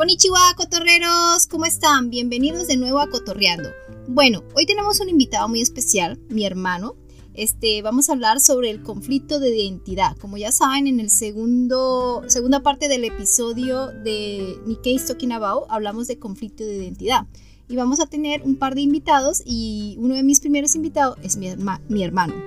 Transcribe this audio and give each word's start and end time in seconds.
Konnichiwa, 0.00 0.40
cotorreros, 0.56 1.46
¿cómo 1.46 1.66
están? 1.66 2.08
Bienvenidos 2.08 2.66
de 2.66 2.78
nuevo 2.78 3.00
a 3.00 3.10
Cotorreando. 3.10 3.68
Bueno, 4.08 4.42
hoy 4.54 4.64
tenemos 4.64 4.98
un 5.00 5.10
invitado 5.10 5.46
muy 5.46 5.60
especial, 5.60 6.18
mi 6.30 6.46
hermano. 6.46 6.96
Este, 7.34 7.82
vamos 7.82 8.08
a 8.08 8.14
hablar 8.14 8.40
sobre 8.40 8.70
el 8.70 8.82
conflicto 8.82 9.38
de 9.38 9.54
identidad. 9.54 10.16
Como 10.16 10.38
ya 10.38 10.52
saben, 10.52 10.86
en 10.86 11.00
el 11.00 11.10
segundo, 11.10 12.22
segunda 12.28 12.62
parte 12.62 12.88
del 12.88 13.04
episodio 13.04 13.88
de 13.88 14.58
Nikkei 14.64 14.98
About 15.32 15.66
hablamos 15.68 16.06
de 16.06 16.18
conflicto 16.18 16.64
de 16.64 16.76
identidad. 16.76 17.26
Y 17.68 17.76
vamos 17.76 18.00
a 18.00 18.06
tener 18.06 18.40
un 18.40 18.56
par 18.56 18.74
de 18.74 18.80
invitados 18.80 19.42
y 19.44 19.96
uno 19.98 20.14
de 20.14 20.22
mis 20.22 20.40
primeros 20.40 20.76
invitados 20.76 21.18
es 21.22 21.36
mi, 21.36 22.02
hermano. 22.02 22.42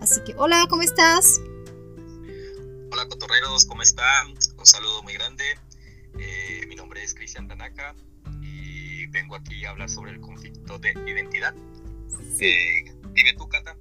Así 0.00 0.22
que, 0.26 0.34
hola, 0.38 0.66
¿cómo 0.68 0.82
estás? 0.82 1.40
Hola, 2.90 3.06
cotorreros, 3.08 3.64
¿cómo 3.64 3.82
están? 3.82 4.34
Un 4.58 4.66
saludo 4.66 5.04
muy 5.04 5.12
grande. 5.12 5.44
Eh, 6.18 6.65
es 7.06 7.14
Cristian 7.14 7.46
Tanaka 7.46 7.94
y 8.42 9.06
vengo 9.06 9.36
aquí 9.36 9.64
a 9.64 9.70
hablar 9.70 9.88
sobre 9.88 10.10
el 10.10 10.20
conflicto 10.20 10.76
de 10.78 10.92
identidad. 11.06 11.54
Eh, 12.40 12.84
dime 13.14 13.32
tú, 13.38 13.48
Cata. 13.48 13.76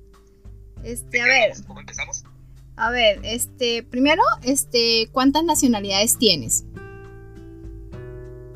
Este, 0.84 1.22
a 1.22 1.26
ver. 1.26 1.54
¿Cómo 1.66 1.80
empezamos? 1.80 2.24
A 2.76 2.92
ver, 2.92 3.20
este, 3.24 3.82
primero, 3.82 4.22
este, 4.44 5.10
¿cuántas 5.12 5.44
nacionalidades 5.44 6.20
tienes? 6.20 6.66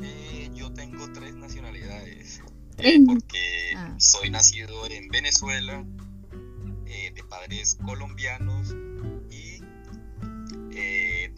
Eh, 0.02 0.50
yo 0.54 0.72
tengo 0.72 1.10
tres 1.12 1.34
nacionalidades. 1.34 2.40
¿Tres? 2.76 3.00
porque 3.06 3.74
ah. 3.76 3.94
soy 3.98 4.30
nacido 4.30 4.86
en 4.86 5.08
Venezuela, 5.08 5.84
de 6.84 7.24
padres 7.28 7.76
colombianos 7.84 8.74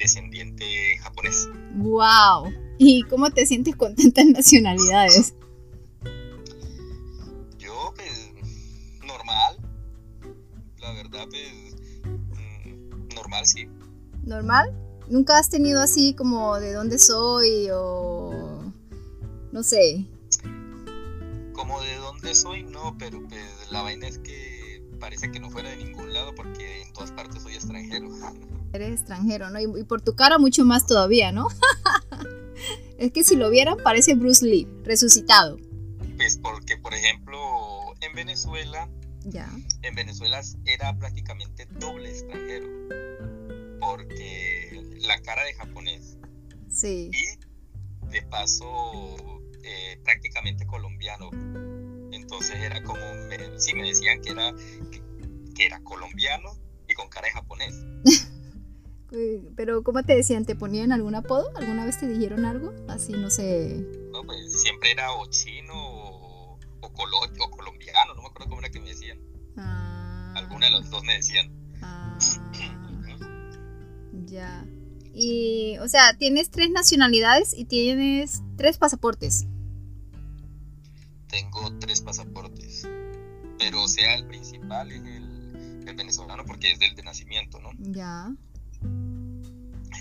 descendiente 0.02 0.64
japonés. 0.98 1.48
¡Wow! 1.74 2.52
¿Y 2.84 3.04
cómo 3.04 3.30
te 3.30 3.46
sientes 3.46 3.76
con 3.76 3.94
tantas 3.94 4.26
nacionalidades? 4.26 5.34
Yo, 7.56 7.94
pues, 7.94 8.32
normal. 9.06 9.56
La 10.80 10.92
verdad, 10.92 11.28
pues, 11.30 11.76
mm, 12.02 13.14
normal, 13.14 13.46
sí. 13.46 13.68
¿Normal? 14.24 14.76
¿Nunca 15.08 15.38
has 15.38 15.48
tenido 15.48 15.80
así 15.80 16.14
como 16.14 16.58
de 16.58 16.72
dónde 16.72 16.98
soy 16.98 17.68
o 17.72 18.72
no 19.52 19.62
sé? 19.62 20.04
Como 21.52 21.80
de 21.82 21.96
dónde 21.98 22.34
soy, 22.34 22.64
no, 22.64 22.96
pero 22.98 23.22
pues 23.28 23.70
la 23.70 23.82
vaina 23.82 24.08
es 24.08 24.18
que 24.18 24.82
parece 24.98 25.30
que 25.30 25.38
no 25.38 25.50
fuera 25.50 25.70
de 25.70 25.76
ningún 25.76 26.12
lado 26.12 26.34
porque 26.34 26.82
en 26.82 26.92
todas 26.92 27.12
partes 27.12 27.44
soy 27.44 27.54
extranjero. 27.54 28.08
Eres 28.72 29.00
extranjero, 29.00 29.50
¿no? 29.50 29.60
Y, 29.60 29.84
por 29.84 30.00
tu 30.00 30.16
cara 30.16 30.38
mucho 30.38 30.64
más 30.64 30.86
todavía, 30.86 31.30
¿no? 31.30 31.46
es 33.02 33.10
que 33.10 33.24
si 33.24 33.34
lo 33.34 33.50
vieran 33.50 33.76
parece 33.82 34.14
Bruce 34.14 34.46
Lee, 34.46 34.68
resucitado. 34.84 35.58
Pues 36.16 36.38
porque, 36.38 36.76
por 36.76 36.94
ejemplo, 36.94 37.36
en 38.00 38.14
Venezuela, 38.14 38.88
ya. 39.24 39.50
en 39.82 39.94
Venezuela 39.96 40.40
era 40.66 40.96
prácticamente 40.96 41.66
doble 41.80 42.10
extranjero, 42.10 42.68
porque 43.80 44.84
la 45.00 45.20
cara 45.20 45.42
de 45.44 45.54
japonés. 45.54 46.16
Sí. 46.70 47.10
Y 47.12 48.08
de 48.10 48.22
paso, 48.22 49.16
eh, 49.64 49.98
prácticamente 50.04 50.64
colombiano. 50.64 51.30
Entonces 52.12 52.54
era 52.54 52.84
como, 52.84 53.00
sí, 53.58 53.74
me 53.74 53.88
decían 53.88 54.20
que 54.20 54.30
era, 54.30 54.54
que 55.56 55.66
era 55.66 55.80
colombiano 55.82 56.56
y 56.88 56.94
con 56.94 57.08
cara 57.08 57.26
de 57.26 57.32
japonés. 57.32 57.74
Pero, 59.56 59.82
¿cómo 59.82 60.02
te 60.02 60.16
decían? 60.16 60.46
¿Te 60.46 60.56
ponían 60.56 60.90
algún 60.90 61.14
apodo? 61.14 61.54
¿Alguna 61.56 61.84
vez 61.84 62.00
te 62.00 62.08
dijeron 62.08 62.46
algo? 62.46 62.72
Así, 62.88 63.12
no 63.12 63.28
sé. 63.28 63.86
No, 64.10 64.22
pues 64.24 64.60
siempre 64.62 64.90
era 64.90 65.12
o 65.12 65.26
chino 65.26 65.74
o, 65.74 66.58
o, 66.80 66.92
colombiano, 66.92 68.14
no 68.14 68.22
me 68.22 68.28
acuerdo 68.28 68.48
cómo 68.48 68.60
era 68.60 68.70
que 68.70 68.80
me 68.80 68.88
decían. 68.88 69.18
Ah. 69.58 70.32
Alguna 70.34 70.66
de 70.66 70.72
los 70.72 70.88
dos 70.88 71.04
me 71.04 71.14
decían. 71.14 71.52
Ah. 71.82 72.18
ya. 74.24 74.64
Y, 75.14 75.76
o 75.78 75.88
sea, 75.88 76.16
tienes 76.16 76.50
tres 76.50 76.70
nacionalidades 76.70 77.52
y 77.52 77.66
tienes 77.66 78.42
tres 78.56 78.78
pasaportes. 78.78 79.46
Tengo 81.28 81.78
tres 81.80 82.00
pasaportes. 82.00 82.88
Pero, 83.58 83.82
o 83.82 83.88
sea, 83.88 84.14
el 84.14 84.26
principal 84.26 84.90
es 84.90 85.02
el, 85.02 85.84
el 85.86 85.94
venezolano 85.94 86.46
porque 86.46 86.72
es 86.72 86.78
del 86.78 86.94
de 86.94 87.02
nacimiento, 87.02 87.60
¿no? 87.60 87.72
Ya 87.78 88.34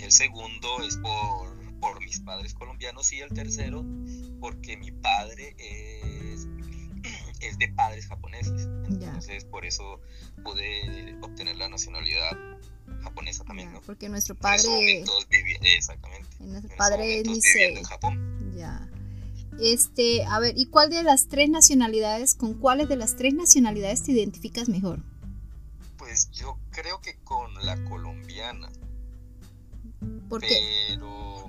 el 0.04 0.12
segundo 0.12 0.82
es 0.84 0.98
por, 0.98 1.80
por 1.80 2.02
mis 2.04 2.20
padres 2.20 2.54
colombianos 2.54 3.12
y 3.14 3.20
el 3.20 3.30
tercero 3.30 3.86
porque 4.40 4.78
mi 4.78 4.92
padre 4.92 5.56
es, 5.58 6.48
es 7.42 7.58
de 7.58 7.68
padres 7.70 8.08
japoneses. 8.08 8.68
Entonces 8.90 9.46
por 9.46 9.66
eso 9.66 10.02
pude 10.44 11.18
obtener 11.22 11.56
la 11.56 11.70
nacionalidad 11.70 12.38
japonesa 13.04 13.44
también, 13.44 13.72
¿no? 13.74 13.82
Porque 13.82 14.10
nuestro 14.10 14.36
padre... 14.36 15.04
exactamente. 15.76 16.30
Nuestro 16.40 16.76
padre 16.76 17.22
es 17.22 17.56
en 17.56 17.84
Japón. 17.84 18.54
Ya. 18.56 18.88
Este, 19.60 20.24
a 20.26 20.40
ver, 20.40 20.58
¿y 20.58 20.68
cuál 20.68 20.90
de 20.90 21.04
las 21.04 21.28
tres 21.28 21.50
nacionalidades, 21.50 22.36
con 22.36 22.54
cuáles 22.56 22.90
de 22.90 22.96
las 22.96 23.16
tres 23.16 23.34
nacionalidades 23.34 24.04
te 24.04 24.12
identificas 24.12 24.70
mejor? 24.70 25.00
Pues 25.98 26.32
yo 26.32 26.58
creo 26.72 27.02
que 27.02 27.16
con 27.24 27.54
la 27.66 27.82
colombiana. 27.84 28.70
¿Por 30.30 30.42
Pero, 30.42 31.46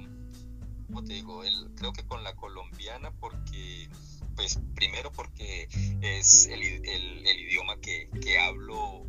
como 0.86 1.04
te 1.04 1.14
digo, 1.14 1.42
creo 1.76 1.92
que 1.92 2.04
con 2.04 2.22
la 2.22 2.34
colombiana 2.36 3.10
porque, 3.18 3.88
pues 4.36 4.58
primero 4.74 5.10
porque 5.12 5.68
es 6.02 6.46
el, 6.46 6.62
idioma 6.62 7.78
que, 7.80 8.08
hablo 8.38 9.06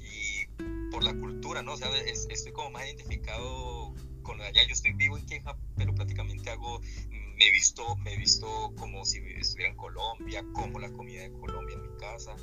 y 0.00 0.46
por 0.90 1.04
la 1.04 1.14
cultura, 1.14 1.62
¿no? 1.62 1.74
O 1.74 1.76
sea, 1.76 1.90
estoy 1.98 2.52
como 2.52 2.70
más 2.70 2.86
identificado 2.86 3.94
con 4.22 4.40
allá. 4.40 4.62
Yo 4.66 4.72
estoy 4.72 4.92
vivo 4.92 5.18
en 5.18 5.26
Queja, 5.26 5.56
pero 5.76 5.94
prácticamente 5.94 6.50
hago, 6.50 6.80
me 7.10 7.46
he 7.46 7.52
visto, 7.52 7.96
me 7.96 8.14
he 8.14 8.16
visto 8.16 8.72
como 8.78 9.04
si 9.04 9.18
estuviera 9.18 9.72
en 9.72 9.76
Colombia, 9.76 10.44
como 10.54 10.78
la 10.78 10.90
comida 10.90 11.22
de 11.22 11.32
Colombia 11.32 11.74
en 11.74 11.82
mi 11.82 11.96
casa, 11.98 12.34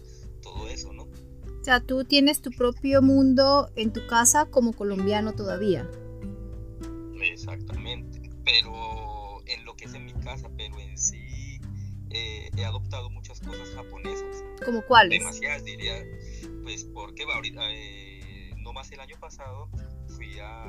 todo 0.41 0.67
eso, 0.67 0.93
¿no? 0.93 1.03
O 1.03 1.63
sea, 1.63 1.79
tú 1.79 2.03
tienes 2.03 2.41
tu 2.41 2.51
propio 2.51 3.01
mundo 3.01 3.71
en 3.75 3.91
tu 3.91 4.05
casa 4.05 4.45
como 4.47 4.73
colombiano 4.73 5.33
todavía. 5.33 5.89
Exactamente, 7.23 8.29
pero 8.43 9.41
en 9.47 9.65
lo 9.65 9.75
que 9.75 9.85
es 9.85 9.93
en 9.93 10.05
mi 10.05 10.13
casa, 10.13 10.49
pero 10.57 10.79
en 10.79 10.97
sí 10.97 11.59
eh, 12.09 12.49
he 12.55 12.65
adoptado 12.65 13.09
muchas 13.09 13.39
cosas 13.39 13.69
japonesas. 13.75 14.43
¿Como 14.63 14.85
cuáles? 14.85 15.19
Demasiadas 15.19 15.63
diría, 15.63 16.03
pues 16.63 16.85
porque 16.85 17.23
ahorita, 17.23 17.61
eh, 17.71 18.53
no 18.57 18.73
más 18.73 18.91
el 18.91 18.99
año 18.99 19.17
pasado 19.19 19.69
fui 20.15 20.39
a, 20.39 20.63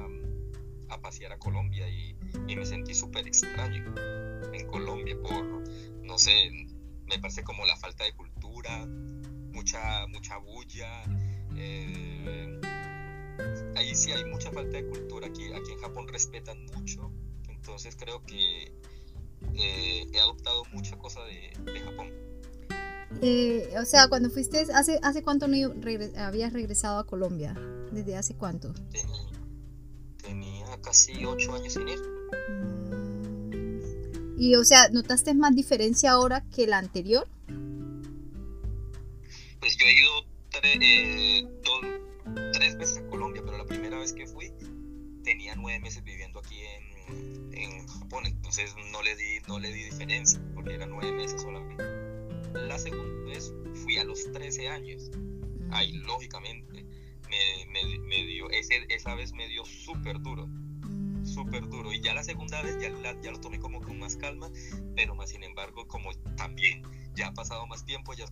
a 0.88 1.00
pasear 1.00 1.32
a 1.32 1.38
Colombia 1.38 1.88
y, 1.88 2.16
y 2.48 2.56
me 2.56 2.64
sentí 2.64 2.94
súper 2.94 3.26
extraño 3.26 3.94
en 4.52 4.66
Colombia 4.68 5.16
por, 5.22 5.44
no 6.02 6.18
sé, 6.18 6.50
me 7.06 7.18
parece 7.18 7.42
como 7.42 7.66
la 7.66 7.76
falta 7.76 8.04
de 8.04 8.12
cultura, 8.12 8.86
mucha, 8.86 10.06
mucha 10.08 10.38
bulla. 10.38 11.04
Eh, 11.56 12.60
ahí 13.76 13.94
sí 13.94 14.12
hay 14.12 14.24
mucha 14.24 14.50
falta 14.50 14.76
de 14.76 14.86
cultura. 14.86 15.26
Aquí, 15.26 15.52
aquí 15.52 15.72
en 15.72 15.78
Japón 15.78 16.08
respetan 16.08 16.64
mucho. 16.66 17.10
Entonces 17.48 17.96
creo 17.98 18.22
que 18.24 18.72
eh, 19.54 20.06
he 20.12 20.20
adoptado 20.20 20.64
mucha 20.72 20.96
cosa 20.98 21.20
de, 21.24 21.80
Japón. 21.80 22.12
Eh, 23.22 23.72
o 23.80 23.84
sea, 23.84 24.08
cuando 24.08 24.28
fuiste, 24.30 24.66
¿hace, 24.74 24.98
hace 25.02 25.22
cuánto 25.22 25.46
no 25.48 25.56
habías 26.18 26.52
regresado 26.52 26.98
a 26.98 27.06
Colombia? 27.06 27.54
¿Desde 27.92 28.16
hace 28.16 28.34
cuánto? 28.34 28.74
Tenía, 30.22 30.80
casi 30.82 31.24
ocho 31.24 31.54
años 31.54 31.72
sin 31.72 31.88
ir. 31.88 32.00
Mm. 32.48 32.84
Y, 34.36 34.56
o 34.56 34.64
sea, 34.64 34.88
¿notaste 34.90 35.32
más 35.34 35.54
diferencia 35.54 36.10
ahora 36.12 36.44
que 36.54 36.66
la 36.66 36.78
anterior? 36.78 37.28
Pues 39.60 39.76
yo 39.76 39.86
he 39.86 39.92
ido 39.94 40.10
eh, 40.62 41.48
tres 42.52 42.76
veces 42.76 42.98
a 42.98 43.06
vez 44.04 44.12
que 44.12 44.26
fui 44.26 44.52
tenía 45.22 45.54
nueve 45.56 45.80
meses 45.80 46.04
viviendo 46.04 46.38
aquí 46.38 46.60
en, 46.60 47.54
en 47.54 47.88
Japón, 47.88 48.26
entonces 48.26 48.74
no 48.92 49.02
le, 49.02 49.16
di, 49.16 49.40
no 49.48 49.58
le 49.58 49.72
di 49.72 49.84
diferencia, 49.84 50.38
porque 50.54 50.74
eran 50.74 50.90
nueve 50.90 51.10
meses 51.12 51.40
solamente. 51.40 51.82
La 52.52 52.78
segunda 52.78 53.32
vez 53.32 53.50
fui 53.82 53.96
a 53.96 54.04
los 54.04 54.30
13 54.30 54.68
años, 54.68 55.10
ahí 55.70 55.92
lógicamente 55.92 56.84
me, 57.30 57.66
me, 57.72 57.98
me 58.00 58.26
dio, 58.26 58.50
ese, 58.50 58.84
esa 58.90 59.14
vez 59.14 59.32
me 59.32 59.48
dio 59.48 59.64
súper 59.64 60.20
duro, 60.20 60.50
súper 61.24 61.66
duro. 61.70 61.90
Y 61.90 62.02
ya 62.02 62.12
la 62.12 62.22
segunda 62.22 62.60
vez 62.60 62.76
ya, 62.78 62.90
ya 63.22 63.30
lo 63.30 63.40
tomé 63.40 63.58
como 63.58 63.80
con 63.80 63.98
más 63.98 64.16
calma, 64.16 64.50
pero 64.94 65.14
más 65.14 65.30
sin 65.30 65.44
embargo, 65.44 65.88
como 65.88 66.12
también 66.36 66.73
ya 67.24 67.30
ha 67.30 67.34
pasado 67.34 67.66
más 67.66 67.84
tiempo, 67.84 68.12
ya 68.12 68.26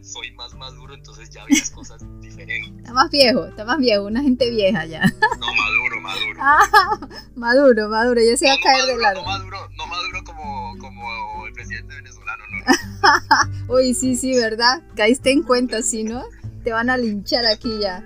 soy 0.00 0.32
más 0.32 0.54
maduro, 0.54 0.94
entonces 0.94 1.30
ya 1.30 1.44
vi 1.44 1.58
las 1.58 1.70
cosas 1.70 2.04
diferentes. 2.20 2.78
Está 2.78 2.92
más 2.92 3.10
viejo, 3.10 3.46
está 3.46 3.64
más 3.64 3.78
viejo, 3.78 4.04
una 4.04 4.22
gente 4.22 4.48
vieja 4.50 4.86
ya. 4.86 5.04
No, 5.40 5.46
maduro, 5.54 6.00
maduro. 6.00 6.40
Ah, 6.44 6.98
maduro, 7.34 7.88
maduro, 7.88 8.20
yo 8.20 8.36
se 8.36 8.46
iba 8.46 8.54
no, 8.54 8.60
a 8.60 8.62
caer 8.62 8.78
maduro, 8.78 8.96
de 8.96 9.02
lado. 9.02 9.20
No 9.20 9.26
maduro, 9.26 9.68
no 9.76 9.86
maduro 9.86 10.24
como, 10.24 10.78
como 10.78 11.46
el 11.46 11.52
presidente 11.52 11.94
venezolano, 11.94 12.44
no. 12.48 13.74
Uy, 13.74 13.94
sí, 13.94 14.16
sí, 14.16 14.34
¿verdad? 14.36 14.82
Caíste 14.94 15.30
en 15.30 15.42
cuenta, 15.42 15.82
sí, 15.82 16.04
¿no? 16.04 16.24
Te 16.62 16.72
van 16.72 16.90
a 16.90 16.96
linchar 16.96 17.44
aquí 17.46 17.70
ya, 17.80 18.04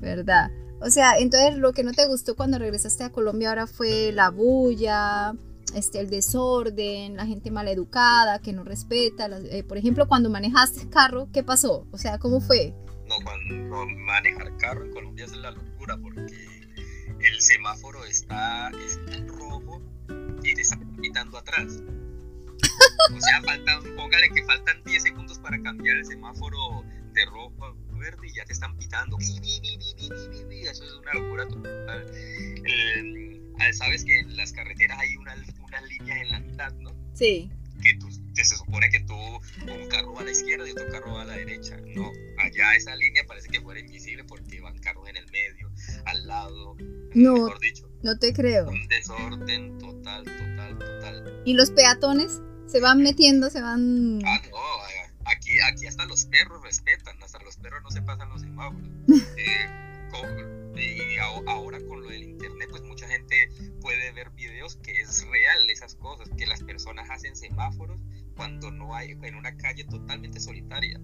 ¿verdad? 0.00 0.50
O 0.80 0.90
sea, 0.90 1.18
entonces 1.18 1.58
lo 1.58 1.72
que 1.72 1.82
no 1.82 1.92
te 1.92 2.06
gustó 2.06 2.36
cuando 2.36 2.58
regresaste 2.58 3.04
a 3.04 3.10
Colombia 3.10 3.50
ahora 3.50 3.66
fue 3.66 4.12
la 4.12 4.30
bulla, 4.30 5.34
este, 5.74 6.00
el 6.00 6.10
desorden, 6.10 7.16
la 7.16 7.26
gente 7.26 7.50
maleducada, 7.50 8.40
que 8.40 8.52
no 8.52 8.64
respeta. 8.64 9.28
Eh, 9.50 9.64
por 9.64 9.78
ejemplo, 9.78 10.08
cuando 10.08 10.30
manejaste 10.30 10.88
carro, 10.88 11.28
¿qué 11.32 11.42
pasó? 11.42 11.86
O 11.90 11.98
sea, 11.98 12.18
¿cómo 12.18 12.40
fue? 12.40 12.74
No, 13.06 13.16
cuando 13.24 13.86
manejar 14.04 14.56
carro 14.58 14.84
en 14.84 14.92
Colombia 14.92 15.24
es 15.24 15.36
la 15.36 15.50
locura 15.50 15.96
porque 15.96 16.26
el 17.20 17.40
semáforo 17.40 18.04
está, 18.04 18.70
en 19.10 19.28
rojo 19.28 19.80
y 20.42 20.54
te 20.54 20.60
está 20.60 20.78
quitando 21.00 21.38
atrás. 21.38 21.82
O 23.14 23.20
sea, 23.20 23.42
faltan, 23.44 23.82
póngale 23.96 24.28
que 24.30 24.44
faltan 24.44 24.82
10 24.84 25.02
segundos 25.02 25.38
para 25.38 25.60
cambiar 25.62 25.96
el 25.96 26.04
semáforo 26.04 26.84
de 27.12 27.24
rojo 27.26 27.64
a 27.64 27.74
verde 27.98 28.28
y 28.28 28.34
ya 28.34 28.44
te 28.44 28.52
están 28.52 28.76
pitando. 28.76 29.18
Eso 29.18 30.84
es 30.84 30.92
una 30.94 31.14
locura 31.14 31.48
total. 31.48 32.06
Sabes 33.72 34.04
que 34.04 34.20
en 34.20 34.36
las 34.36 34.52
carreteras 34.52 34.98
hay 34.98 35.16
unas, 35.16 35.38
líneas 35.88 36.18
en 36.22 36.30
la 36.30 36.40
mitad, 36.40 36.72
¿no? 36.74 36.94
Sí. 37.14 37.50
Que, 37.82 37.94
tú, 37.94 38.08
se 38.34 38.44
supone 38.44 38.90
que 38.90 39.00
tú, 39.00 39.14
un 39.14 39.88
carro 39.88 40.12
va 40.14 40.22
a 40.22 40.24
la 40.24 40.32
izquierda 40.32 40.66
y 40.66 40.72
otro 40.72 40.88
carro 40.90 41.14
va 41.14 41.22
a 41.22 41.26
la 41.26 41.34
derecha. 41.34 41.76
No, 41.94 42.10
allá 42.38 42.74
esa 42.74 42.96
línea 42.96 43.22
parece 43.26 43.48
que 43.48 43.60
fuera 43.60 43.78
invisible 43.78 44.24
porque 44.24 44.60
van 44.60 44.78
carros 44.78 45.08
en 45.08 45.16
el 45.16 45.26
medio, 45.30 45.70
al 46.06 46.26
lado, 46.26 46.76
no, 47.14 47.34
mejor 47.34 47.60
dicho. 47.60 47.88
No 48.02 48.18
te 48.18 48.32
creo. 48.32 48.68
Un 48.68 48.88
desorden 48.88 49.78
total, 49.78 50.24
total, 50.24 50.78
total. 50.78 51.42
¿Y 51.44 51.54
los 51.54 51.70
peatones? 51.70 52.40
Se 52.66 52.80
van 52.80 53.02
metiendo, 53.02 53.48
se 53.48 53.62
van... 53.62 54.20
Ah, 54.26 54.42
no, 54.50 55.30
aquí, 55.30 55.52
aquí 55.60 55.86
hasta 55.86 56.04
los 56.04 56.26
perros 56.26 56.62
respetan, 56.62 57.20
hasta 57.22 57.38
los 57.42 57.56
perros 57.56 57.82
no 57.82 57.90
se 57.90 58.02
pasan 58.02 58.28
los 58.28 58.40
semáforos. 58.42 58.88
Eh, 59.36 59.68
y 60.78 61.16
ahora 61.18 61.78
con 61.86 62.02
lo 62.02 62.08
del 62.08 62.22
internet, 62.22 62.68
pues 62.70 62.82
mucha 62.82 63.08
gente 63.08 63.50
puede 63.80 64.12
ver 64.12 64.30
videos 64.30 64.76
que 64.76 65.00
es 65.00 65.26
real 65.26 65.70
esas 65.70 65.94
cosas, 65.96 66.28
que 66.36 66.46
las 66.46 66.62
personas 66.62 67.08
hacen 67.10 67.36
semáforos 67.36 68.00
cuando 68.36 68.70
no 68.70 68.94
hay 68.94 69.16
en 69.22 69.34
una 69.34 69.56
calle 69.56 69.84
totalmente 69.84 70.40
solitaria, 70.40 71.00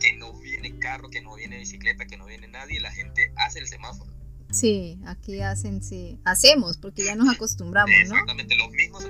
que 0.00 0.16
no 0.16 0.38
viene 0.38 0.78
carro, 0.78 1.08
que 1.08 1.22
no 1.22 1.34
viene 1.36 1.58
bicicleta, 1.58 2.06
que 2.06 2.16
no 2.16 2.26
viene 2.26 2.48
nadie, 2.48 2.80
la 2.80 2.92
gente 2.92 3.32
hace 3.36 3.58
el 3.58 3.68
semáforo. 3.68 4.12
Sí, 4.50 4.98
aquí 5.06 5.40
hacen, 5.42 5.82
sí, 5.82 6.18
hacemos, 6.24 6.78
porque 6.78 7.04
ya 7.04 7.14
nos 7.14 7.28
acostumbramos, 7.28 7.94
¿no? 7.94 8.14
Exactamente, 8.14 8.56
los 8.56 8.70
mismos, 8.70 9.04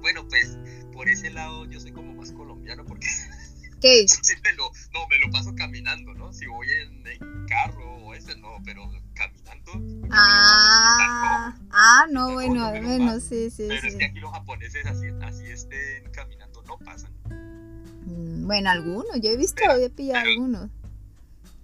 bueno, 0.00 0.26
pues 0.28 0.58
por 0.92 1.08
ese 1.08 1.30
lado 1.30 1.64
yo 1.66 1.80
soy 1.80 1.92
como 1.92 2.12
más 2.14 2.32
colombiano, 2.32 2.84
porque 2.84 3.06
¿Qué? 3.80 4.06
me 4.44 4.52
lo, 4.54 4.70
no, 4.92 5.06
me 5.08 5.18
lo 5.18 5.30
paso 5.30 5.54
caminando, 5.54 6.14
¿no? 6.14 6.32
Si 6.32 6.46
voy 6.46 6.66
en, 6.70 7.06
en 7.06 7.46
carro 7.46 7.96
o 7.98 8.14
ese, 8.14 8.36
no, 8.36 8.56
pero 8.64 8.90
Ah, 10.10 11.56
ah, 11.70 12.06
no, 12.10 12.32
bueno, 12.32 12.70
bueno, 12.70 13.20
sí, 13.20 13.50
sí. 13.50 13.66
Pero 13.68 13.86
es 13.88 13.96
que 13.96 14.04
aquí 14.04 14.20
los 14.20 14.32
japoneses 14.32 14.86
así, 14.86 15.06
así 15.22 15.46
estén 15.46 16.10
caminando 16.12 16.62
no 16.62 16.78
pasan. 16.78 17.12
Mm, 18.06 18.46
bueno, 18.46 18.70
algunos, 18.70 19.20
yo 19.20 19.30
he 19.30 19.36
visto, 19.36 19.62
he 19.76 19.90
pillado 19.90 20.20
algunos. 20.20 20.70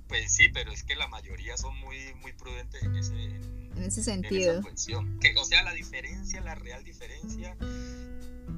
Pues 0.09 0.33
sí, 0.33 0.49
pero 0.49 0.73
es 0.73 0.83
que 0.83 0.97
la 0.97 1.07
mayoría 1.07 1.57
son 1.57 1.79
muy, 1.79 1.97
muy 2.21 2.33
prudentes 2.33 2.83
en 2.83 2.97
ese, 2.97 3.15
en 3.15 3.83
ese 3.83 4.03
sentido. 4.03 4.61
que, 5.21 5.37
o 5.37 5.45
sea, 5.45 5.63
la 5.63 5.73
diferencia, 5.73 6.41
la 6.41 6.57
real 6.57 6.83
diferencia 6.83 7.57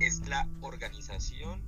es 0.00 0.27
la 0.29 0.49
organización 0.62 1.61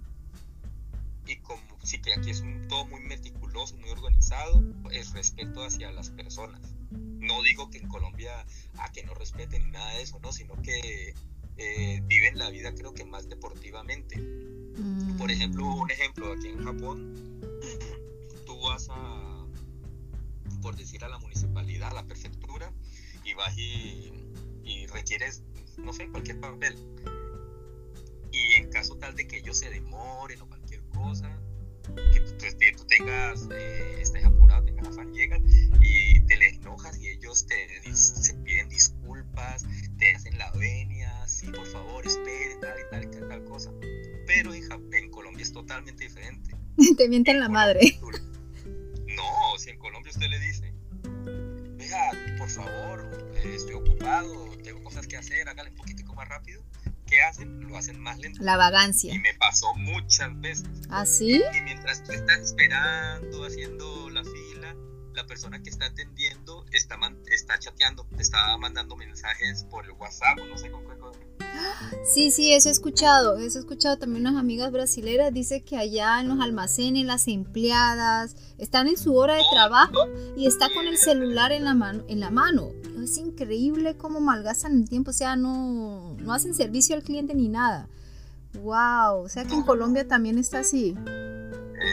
y 1.27 1.37
como 1.37 1.61
sí 1.83 2.01
que 2.01 2.13
aquí 2.15 2.31
es 2.31 2.41
un, 2.41 2.67
todo 2.69 2.87
muy 2.87 3.01
meticuloso, 3.01 3.77
muy 3.77 3.91
organizado, 3.91 4.63
es 4.91 5.13
respeto 5.13 5.65
hacia 5.65 5.91
las 5.91 6.11
personas. 6.11 6.74
No 7.25 7.43
digo 7.43 7.71
que 7.71 7.79
en 7.79 7.89
Colombia 7.89 8.45
a 8.79 8.93
que 8.93 9.03
no 9.05 9.15
respeten 9.15 9.65
ni 9.65 9.71
nada 9.71 9.95
de 9.95 10.03
eso, 10.03 10.19
no, 10.21 10.33
sino 10.33 10.61
que 10.63 11.15
eh, 11.57 12.03
viven 12.05 12.39
la 12.39 12.51
vida 12.51 12.75
creo 12.75 12.93
que 12.93 13.05
más 13.05 13.29
deportivamente. 13.29 14.17
Por 15.17 15.31
ejemplo, 15.31 15.67
un 15.67 15.91
ejemplo 15.91 16.33
aquí 16.33 16.49
en 16.49 16.65
Japón, 16.65 17.41
tú 18.47 18.61
vas 18.61 18.89
a, 18.91 19.47
por 20.61 20.77
decir 20.77 21.05
a 21.05 21.09
la 21.09 21.19
municipalidad, 21.19 21.91
a 21.91 21.95
la 21.95 22.07
prefectura, 22.07 22.73
y 23.25 23.35
vas 23.35 23.57
y, 23.57 24.13
y 24.65 24.87
requieres, 24.87 25.43
no 25.79 25.93
sé, 25.93 26.09
cualquier 26.09 26.41
papel. 26.41 26.77
Y 28.33 28.55
en 28.55 28.71
caso 28.71 28.97
tal 28.97 29.15
de 29.15 29.27
que 29.29 29.39
ellos 29.39 29.59
se 29.59 29.71
demoren 29.71 30.41
o 30.41 30.49
cualquier 30.49 30.83
cosa, 30.89 31.31
que 32.13 32.21
tú, 32.73 32.85
tengas, 32.87 33.49
eh, 33.53 34.01
estés 34.01 34.25
apurado, 34.25 34.65
tengas 34.65 34.84
te 47.05 47.11
mienten 47.11 47.39
la 47.39 47.51
madre. 47.51 47.99
no, 48.03 49.59
si 49.59 49.69
en 49.69 49.79
Colombia 49.79 50.11
usted 50.11 50.27
le 50.27 50.39
dice, 50.39 50.73
venga, 51.77 52.13
por 52.39 52.49
favor, 52.49 53.31
eh, 53.35 53.53
estoy 53.55 53.75
ocupado, 53.75 54.49
tengo 54.63 54.83
cosas 54.83 55.07
que 55.07 55.19
hacer, 55.19 55.47
hágale 55.47 55.69
un 55.69 55.77
poquitico 55.77 56.15
más 56.15 56.27
rápido 56.31 56.63
¿qué 57.07 57.21
hacen? 57.21 57.61
Lo 57.69 57.77
hacen 57.77 58.01
más 58.01 58.19
lento. 58.19 58.43
La 58.43 58.57
vagancia. 58.57 59.13
Y 59.13 59.19
me 59.19 59.35
pasó 59.35 59.75
muchas 59.75 60.41
veces. 60.41 60.67
¿Ah, 60.89 61.05
sí? 61.05 61.43
Y 61.55 61.61
mientras 61.61 62.03
tú 62.03 62.13
estás 62.13 62.39
esperando, 62.39 63.45
haciendo 63.45 64.09
la 64.09 64.25
fila, 64.25 64.75
la 65.13 65.27
persona 65.27 65.63
que 65.63 65.69
está 65.69 65.85
atendiendo 65.85 66.65
está, 66.73 66.97
está 67.31 67.59
chateando, 67.59 68.07
te 68.17 68.23
está 68.23 68.57
mandando 68.57 68.97
mensajes 68.97 69.65
por 69.65 69.85
el 69.85 69.91
WhatsApp 69.93 70.39
o 70.41 70.47
no 70.47 70.57
sé 70.57 70.71
con 70.71 70.89
qué 70.89 70.97
cosa. 70.97 71.21
Sí, 72.05 72.31
sí, 72.31 72.53
eso 72.53 72.69
he 72.69 72.73
escuchado. 72.73 73.39
Eso 73.39 73.59
he 73.59 73.61
escuchado 73.61 73.97
también 73.97 74.27
unas 74.27 74.39
amigas 74.39 74.71
brasileras. 74.71 75.33
Dice 75.33 75.63
que 75.63 75.77
allá 75.77 76.21
en 76.21 76.29
los 76.29 76.41
almacenes 76.41 77.07
las 77.07 77.29
empleadas 77.29 78.37
están 78.59 78.89
en 78.89 78.97
su 78.97 79.15
hora 79.15 79.35
de 79.35 79.43
trabajo 79.51 80.09
y 80.37 80.47
está 80.47 80.69
con 80.75 80.87
el 80.87 80.99
celular 80.99 81.53
en 81.53 81.65
la 81.65 81.75
mano. 81.75 82.05
En 82.09 82.21
la 82.21 82.31
mano. 82.31 82.71
Es 83.03 83.19
increíble 83.19 83.97
cómo 83.97 84.21
malgastan 84.21 84.81
el 84.81 84.89
tiempo. 84.89 85.11
O 85.11 85.15
sea, 85.15 85.37
no, 85.37 86.17
no 86.19 86.33
hacen 86.33 86.55
servicio 86.55 86.95
al 86.95 87.03
cliente 87.03 87.35
ni 87.35 87.49
nada. 87.49 87.89
Wow. 88.55 89.23
O 89.25 89.29
sea 89.29 89.45
que 89.45 89.55
en 89.55 89.63
Colombia 89.63 90.07
también 90.07 90.39
está 90.39 90.61
así. 90.61 90.95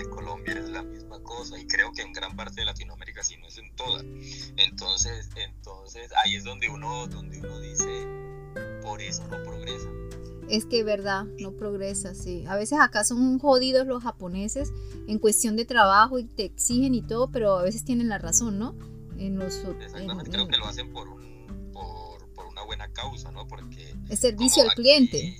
Colombia 0.10 0.54
es 0.60 0.70
la 0.70 0.84
misma 0.84 1.22
cosa 1.24 1.60
y 1.60 1.66
creo 1.68 1.92
que 1.92 2.02
en 2.02 2.14
gran 2.14 2.36
parte 2.36 2.62
de 2.62 2.66
Latinoamérica, 2.66 3.24
si 3.24 3.38
no 3.38 3.48
es 3.48 3.58
en 3.58 3.74
toda. 3.76 4.02
Entonces, 4.58 5.30
entonces 5.36 6.12
ahí 6.24 6.36
es 6.36 6.44
donde 6.44 6.70
uno, 6.70 7.08
donde 7.08 7.40
uno 7.40 7.60
dice 7.60 8.31
por 8.82 9.02
eso 9.02 9.24
no 9.30 9.42
progresa. 9.44 9.90
Es 10.50 10.66
que 10.66 10.84
verdad, 10.84 11.26
no 11.40 11.54
progresa, 11.54 12.14
sí. 12.14 12.44
A 12.48 12.56
veces 12.56 12.80
acá 12.80 13.04
son 13.04 13.40
jodidos 13.40 13.88
los 13.88 14.04
japoneses 14.04 14.72
en 15.08 15.18
cuestión 15.20 15.56
de 15.56 15.66
trabajo 15.66 16.20
y 16.20 16.26
te 16.26 16.44
exigen 16.44 16.94
y 16.94 17.02
todo, 17.02 17.32
pero 17.32 17.58
a 17.58 17.64
veces 17.64 17.86
tienen 17.86 18.10
la 18.10 18.18
razón, 18.18 18.60
¿no? 18.60 18.76
En 19.18 19.40
los, 19.40 19.64
Exactamente, 19.80 20.32
creo 20.32 20.48
que 20.48 20.58
lo 20.58 20.66
hacen 20.66 20.92
por, 20.92 21.08
un, 21.08 21.72
por, 21.72 22.28
por, 22.34 22.48
una 22.48 22.64
buena 22.64 22.92
causa, 22.92 23.32
¿no? 23.32 23.48
Porque... 23.48 23.96
Es 24.10 24.20
servicio 24.20 24.64
al 24.64 24.74
cliente. 24.74 25.40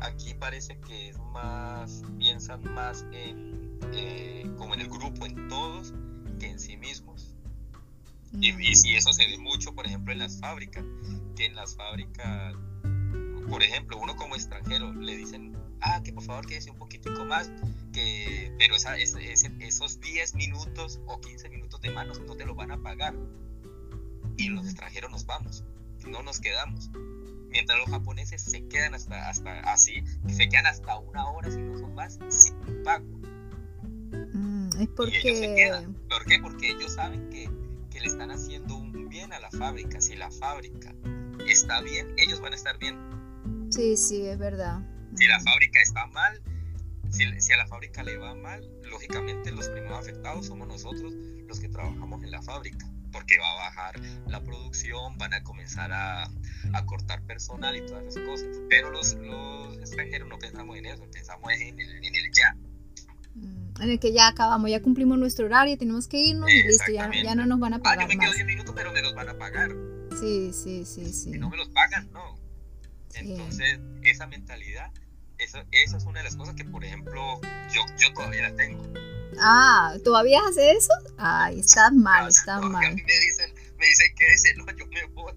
Aquí 0.00 0.34
parece 0.34 0.78
que 0.80 1.08
es 1.08 1.18
más, 1.32 2.02
piensan 2.18 2.62
más 2.74 3.04
en, 3.12 3.78
eh, 3.92 4.48
como 4.58 4.74
en 4.74 4.80
el 4.80 4.88
grupo, 4.88 5.24
en 5.24 5.48
todos, 5.48 5.94
que 6.38 6.50
en 6.50 6.58
sí 6.60 6.76
mismos. 6.76 7.13
Y, 8.40 8.50
y, 8.50 8.96
eso 8.96 9.12
se 9.12 9.26
ve 9.26 9.38
mucho, 9.38 9.74
por 9.74 9.86
ejemplo, 9.86 10.12
en 10.12 10.18
las 10.18 10.38
fábricas, 10.40 10.84
que 11.36 11.46
en 11.46 11.54
las 11.54 11.76
fábricas, 11.76 12.54
por 13.48 13.62
ejemplo, 13.62 13.98
uno 13.98 14.16
como 14.16 14.34
extranjero 14.34 14.92
le 14.92 15.16
dicen, 15.16 15.56
ah, 15.80 16.02
que 16.02 16.12
por 16.12 16.24
favor 16.24 16.46
quédese 16.46 16.70
un 16.70 16.78
poquitico 16.78 17.24
más, 17.24 17.50
que, 17.92 18.52
pero 18.58 18.74
esa, 18.74 18.96
esos 18.98 20.00
10 20.00 20.34
minutos 20.34 21.00
o 21.06 21.20
15 21.20 21.48
minutos 21.48 21.80
de 21.80 21.90
manos 21.90 22.20
no 22.26 22.36
te 22.36 22.44
lo 22.44 22.54
van 22.54 22.72
a 22.72 22.82
pagar. 22.82 23.14
Y 24.36 24.48
los 24.48 24.64
extranjeros 24.66 25.10
nos 25.12 25.26
vamos, 25.26 25.64
no 26.06 26.22
nos 26.22 26.40
quedamos. 26.40 26.90
Mientras 27.50 27.78
los 27.78 27.88
japoneses 27.88 28.42
se 28.42 28.66
quedan 28.66 28.94
hasta, 28.94 29.28
hasta 29.28 29.60
así, 29.60 30.02
se 30.26 30.48
quedan 30.48 30.66
hasta 30.66 30.98
una 30.98 31.24
hora, 31.28 31.50
si 31.52 31.58
no 31.58 31.78
son 31.78 31.94
más, 31.94 32.18
sin 32.28 32.82
pago. 32.82 33.06
Mm, 34.32 34.70
es 34.80 34.88
porque... 34.96 35.20
Y 35.22 35.28
ellos 35.28 35.38
se 35.38 35.54
quedan. 35.54 35.94
¿Por 36.08 36.24
qué? 36.24 36.38
Porque 36.40 36.70
ellos 36.70 36.94
saben 36.94 37.30
que 37.30 37.48
que 37.94 38.00
le 38.00 38.08
están 38.08 38.32
haciendo 38.32 38.76
un 38.76 39.08
bien 39.08 39.32
a 39.32 39.38
la 39.38 39.50
fábrica. 39.52 40.00
Si 40.00 40.16
la 40.16 40.28
fábrica 40.28 40.92
está 41.48 41.80
bien, 41.80 42.12
ellos 42.18 42.40
van 42.40 42.52
a 42.52 42.56
estar 42.56 42.76
bien. 42.78 42.98
Sí, 43.70 43.96
sí, 43.96 44.26
es 44.26 44.36
verdad. 44.36 44.80
Si 45.14 45.28
la 45.28 45.38
fábrica 45.38 45.80
está 45.80 46.06
mal, 46.08 46.42
si, 47.10 47.24
si, 47.40 47.52
a 47.52 47.56
la 47.56 47.66
fábrica 47.68 48.02
le 48.02 48.16
va 48.16 48.34
mal, 48.34 48.68
lógicamente 48.90 49.52
los 49.52 49.68
primeros 49.68 50.00
afectados 50.00 50.46
somos 50.46 50.66
nosotros 50.66 51.14
los 51.46 51.60
que 51.60 51.68
trabajamos 51.68 52.24
en 52.24 52.32
la 52.32 52.42
fábrica, 52.42 52.84
porque 53.12 53.38
va 53.38 53.48
a 53.52 53.54
bajar 53.68 54.00
la 54.26 54.42
producción, 54.42 55.16
van 55.16 55.32
a 55.32 55.44
comenzar 55.44 55.92
a, 55.92 56.24
a 56.72 56.86
cortar 56.86 57.22
personal 57.22 57.76
y 57.76 57.86
todas 57.86 58.06
esas 58.06 58.24
cosas. 58.24 58.48
Pero 58.68 58.90
los, 58.90 59.14
los, 59.14 59.78
extranjeros 59.78 60.28
no 60.28 60.38
pensamos 60.40 60.76
en 60.76 60.86
eso, 60.86 61.08
pensamos 61.12 61.52
en 61.52 61.78
el, 61.78 62.04
en 62.04 62.16
el 62.16 62.30
ya. 62.32 62.56
Mm, 63.36 63.63
En 63.80 63.90
el 63.90 63.98
que 63.98 64.12
ya 64.12 64.28
acabamos, 64.28 64.70
ya 64.70 64.80
cumplimos 64.80 65.18
nuestro 65.18 65.46
horario, 65.46 65.76
tenemos 65.76 66.06
que 66.06 66.18
irnos 66.18 66.48
y 66.50 66.62
listo, 66.62 66.92
ya, 66.92 67.10
ya 67.12 67.34
no 67.34 67.44
nos 67.46 67.58
van 67.58 67.74
a 67.74 67.76
Ah, 67.76 67.78
yo 67.78 67.82
pagar 67.82 68.08
me 68.08 68.16
quedo 68.16 68.28
más. 68.28 68.34
10 68.36 68.46
minutos, 68.46 68.74
pero 68.76 68.92
me 68.92 69.02
los 69.02 69.14
van 69.14 69.28
a 69.28 69.34
pagar. 69.36 69.70
Sí, 70.20 70.52
sí, 70.52 70.84
sí, 70.84 71.06
sí. 71.06 71.32
Si 71.32 71.38
no 71.38 71.50
me 71.50 71.56
los 71.56 71.68
pagan, 71.70 72.08
no. 72.12 72.36
Sí. 73.08 73.32
Entonces, 73.32 73.80
esa 74.02 74.26
mentalidad, 74.28 74.92
esa, 75.38 75.64
esa 75.72 75.96
es 75.96 76.04
una 76.04 76.20
de 76.20 76.24
las 76.24 76.36
cosas 76.36 76.54
que, 76.54 76.64
por 76.64 76.84
ejemplo, 76.84 77.40
yo, 77.72 77.82
yo 77.98 78.12
todavía 78.14 78.48
la 78.48 78.56
tengo. 78.56 78.82
Ah, 79.40 79.96
¿todavía 80.04 80.40
hace 80.48 80.72
eso? 80.72 80.92
Ay, 81.18 81.58
estás 81.58 81.92
mal, 81.92 82.28
estás 82.28 82.60
no, 82.60 82.70
mal. 82.70 82.84
A 82.84 82.90
mí 82.90 83.02
me 83.02 83.12
dicen, 83.12 83.54
me 83.76 83.86
dicen, 83.86 84.14
quédese, 84.16 84.54
no, 84.54 84.66
yo 84.76 84.86
me 84.86 85.04
voy. 85.14 85.32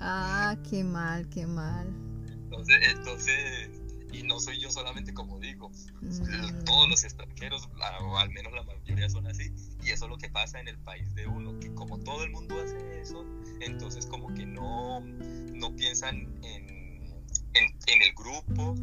Ah, 0.00 0.56
qué 0.70 0.84
mal, 0.84 1.28
qué 1.28 1.44
mal. 1.44 1.88
Entonces, 2.28 2.76
entonces, 2.88 3.68
y 4.12 4.22
no 4.22 4.40
soy 4.40 4.58
yo 4.58 4.70
solamente 4.70 5.12
como 5.14 5.38
digo, 5.38 5.70
Mm. 6.02 6.64
todos 6.64 6.88
los 6.88 7.04
extranjeros, 7.04 7.68
o 8.02 8.18
al 8.18 8.30
menos 8.30 8.52
la 8.52 8.62
mayoría 8.62 9.08
son 9.08 9.26
así, 9.26 9.52
y 9.84 9.90
eso 9.90 10.04
es 10.06 10.10
lo 10.10 10.16
que 10.18 10.28
pasa 10.30 10.60
en 10.60 10.68
el 10.68 10.78
país 10.78 11.14
de 11.14 11.26
uno, 11.26 11.58
que 11.60 11.72
como 11.74 11.98
todo 11.98 12.24
el 12.24 12.30
mundo 12.30 12.54
hace 12.62 13.00
eso, 13.00 13.24
entonces 13.60 14.06
como 14.06 14.32
que 14.34 14.46
no, 14.46 15.00
no 15.00 15.74
piensan 15.76 16.16
en, 16.42 16.68
en, 17.54 17.64
en 17.86 18.02
el 18.02 18.12
grupo, 18.14 18.74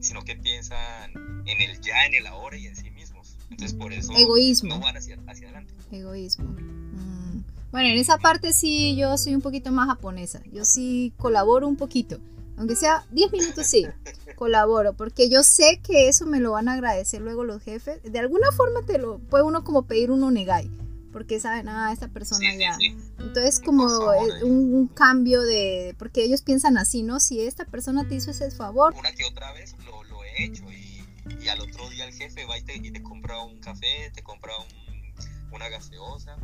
sino 0.00 0.22
que 0.22 0.36
piensan 0.36 1.12
en 1.46 1.60
el 1.62 1.80
ya, 1.80 2.06
en 2.06 2.14
el 2.14 2.26
ahora 2.26 2.56
y 2.56 2.66
en 2.66 2.76
sí 2.76 2.90
mismos. 2.90 3.36
Entonces 3.50 3.76
por 3.76 3.92
eso 3.92 4.12
no 4.12 4.18
Egoísmo, 4.18 4.78
van 4.80 4.96
hacia, 4.96 5.18
hacia 5.26 5.48
adelante. 5.48 5.74
egoísmo. 5.90 6.44
Mm. 6.44 7.42
Bueno, 7.70 7.88
en 7.88 7.98
esa 7.98 8.18
parte 8.18 8.52
sí 8.52 8.96
yo 8.96 9.16
soy 9.18 9.34
un 9.34 9.42
poquito 9.42 9.70
más 9.72 9.88
japonesa. 9.88 10.40
Yo 10.52 10.64
sí 10.64 11.12
colaboro 11.16 11.66
un 11.68 11.76
poquito. 11.76 12.18
Aunque 12.58 12.76
sea 12.76 13.06
10 13.12 13.32
minutos, 13.32 13.66
sí, 13.66 13.86
colaboro. 14.36 14.92
Porque 14.94 15.30
yo 15.30 15.42
sé 15.42 15.80
que 15.82 16.08
eso 16.08 16.26
me 16.26 16.40
lo 16.40 16.52
van 16.52 16.68
a 16.68 16.74
agradecer 16.74 17.20
luego 17.22 17.44
los 17.44 17.62
jefes. 17.62 18.00
De 18.02 18.18
alguna 18.18 18.50
forma 18.52 18.82
te 18.84 18.98
lo 18.98 19.18
puede 19.18 19.44
uno 19.44 19.64
como 19.64 19.86
pedir 19.86 20.10
uno 20.10 20.30
negai. 20.30 20.70
Porque 21.12 21.40
saben, 21.40 21.68
ah, 21.70 21.90
esta 21.92 22.08
persona 22.08 22.50
Sí, 22.52 22.58
ya. 22.58 22.76
sí. 22.76 22.94
Entonces 23.18 23.60
como 23.64 23.88
favor, 23.88 24.28
eh, 24.40 24.44
un, 24.44 24.74
un 24.74 24.88
cambio 24.88 25.40
de... 25.42 25.94
Porque 25.98 26.22
ellos 26.22 26.42
piensan 26.42 26.76
así, 26.76 27.02
¿no? 27.02 27.18
Si 27.18 27.40
esta 27.40 27.64
persona 27.64 28.06
te 28.06 28.16
hizo 28.16 28.30
ese 28.30 28.50
favor, 28.50 28.94
Una 28.98 29.12
que 29.14 29.24
otra 29.24 29.52
vez 29.52 29.74
lo, 29.86 30.04
lo 30.04 30.22
he 30.24 30.44
hecho 30.44 30.64
y, 30.70 31.02
y 31.42 31.48
al 31.48 31.60
otro 31.60 31.88
día 31.88 32.04
el 32.06 32.12
jefe 32.12 32.44
va 32.44 32.58
y 32.58 32.62
te, 32.62 32.76
y 32.76 32.90
te 32.90 33.02
compra 33.02 33.42
un 33.42 33.58
café, 33.58 34.10
te 34.14 34.22
compra 34.22 34.52
un- 34.58 35.54
una 35.54 35.68
gaseosa. 35.70 36.36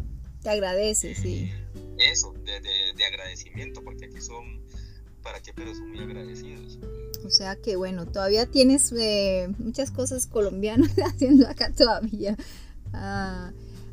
te 0.42 0.48
agradece, 0.50 1.14
sí. 1.14 1.50
Eh, 1.52 2.10
Eso, 2.10 2.32
de, 2.44 2.60
de- 2.60 2.92
de 2.96 3.04
agradecimiento, 3.04 3.82
porque 3.84 4.06
aquí 4.06 4.20
son, 4.22 4.62
¿para 5.24 5.40
qué? 5.40 5.52
Pero 5.52 5.74
son 5.74 5.90
muy 5.90 5.98
agradecidos. 6.00 6.78
O 7.24 7.30
sea 7.30 7.56
que 7.56 7.74
bueno, 7.74 8.06
todavía 8.06 8.46
tienes 8.46 8.92
eh, 8.92 9.48
muchas 9.58 9.90
cosas 9.90 10.26
colombianas 10.26 10.90
haciendo 11.04 11.48
acá 11.48 11.72
todavía. 11.72 12.36
Ah, 12.92 13.50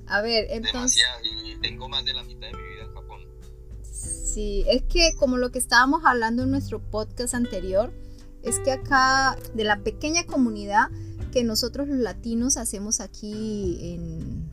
a 0.08 0.22
ver, 0.22 0.48
entonces, 0.50 1.02
Demasiado, 1.02 1.48
y 1.48 1.62
tengo 1.62 1.88
más 1.88 2.04
de 2.04 2.14
la 2.14 2.24
mitad 2.24 2.48
de 2.48 2.58
mi 2.58 2.64
vida 2.74 2.84
en 2.84 2.94
Japón. 2.94 3.22
sí, 3.82 4.66
es 4.68 4.84
que 4.84 5.14
como 5.18 5.38
lo 5.38 5.52
que 5.52 5.60
estábamos 5.60 6.02
hablando 6.06 6.44
en 6.44 6.52
nuestro 6.52 6.80
podcast 6.80 7.34
anterior, 7.34 7.94
es 8.44 8.60
que 8.60 8.72
acá 8.72 9.38
de 9.54 9.64
la 9.64 9.80
pequeña 9.80 10.26
comunidad 10.26 10.90
que 11.32 11.44
nosotros 11.44 11.88
los 11.88 11.98
latinos 11.98 12.58
hacemos 12.58 13.00
aquí 13.00 13.94
en, 13.94 14.50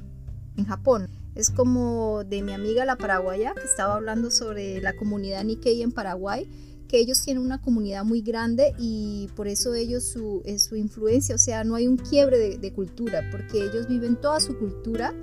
en 0.57 0.65
Japón. 0.65 1.09
Es 1.39 1.51
como 1.51 2.25
de 2.25 2.43
mi 2.43 2.53
amiga 2.53 2.85
la 2.85 2.97
paraguaya 2.97 3.55
que 3.55 3.65
estaba 3.65 3.95
hablando 3.95 4.31
sobre 4.33 4.81
la 4.83 4.97
comunidad 4.97 5.45
Nikkei 5.45 5.83
en 5.83 5.93
Paraguay, 5.93 6.51
que 6.89 6.99
ellos 6.99 7.23
tienen 7.23 7.45
una 7.45 7.61
comunidad 7.63 8.05
muy 8.05 8.23
grande 8.23 8.75
y 8.77 9.29
por 9.37 9.47
eso 9.47 9.73
ellos 9.75 10.03
su, 10.03 10.43
es 10.45 10.65
su 10.65 10.75
influencia, 10.75 11.37
o 11.37 11.39
sea, 11.39 11.63
no 11.63 11.77
hay 11.77 11.87
un 11.87 11.97
quiebre 11.97 12.39
de, 12.39 12.59
de 12.59 12.73
cultura, 12.73 13.23
porque 13.31 13.63
ellos 13.65 13.87
viven 13.87 14.17
toda 14.17 14.41
su 14.41 14.59
cultura 14.59 15.15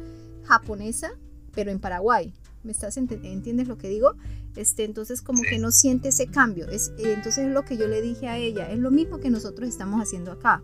japonesa, 0.44 1.12
pero 1.54 1.70
en 1.70 1.80
Paraguay. 1.80 2.34
¿Me 2.64 2.72
estás 2.72 2.96
ente- 2.98 3.20
entiendes 3.24 3.68
lo 3.68 3.78
que 3.78 3.90
digo? 3.90 4.14
Este, 4.56 4.86
entonces 4.86 5.22
como 5.22 5.44
que 5.44 5.60
no 5.60 5.72
siente 5.72 6.10
ese 6.10 6.28
cambio. 6.28 6.70
Es, 6.70 6.94
entonces 6.98 7.40
es 7.40 7.52
lo 7.54 7.64
que 7.66 7.76
yo 7.78 7.88
le 7.88 8.02
dije 8.02 8.30
a 8.30 8.38
ella, 8.38 8.72
es 8.72 8.80
lo 8.80 8.90
mismo 8.90 9.20
que 9.20 9.30
nosotros 9.30 9.68
estamos 9.68 10.02
haciendo 10.02 10.32
acá. 10.32 10.64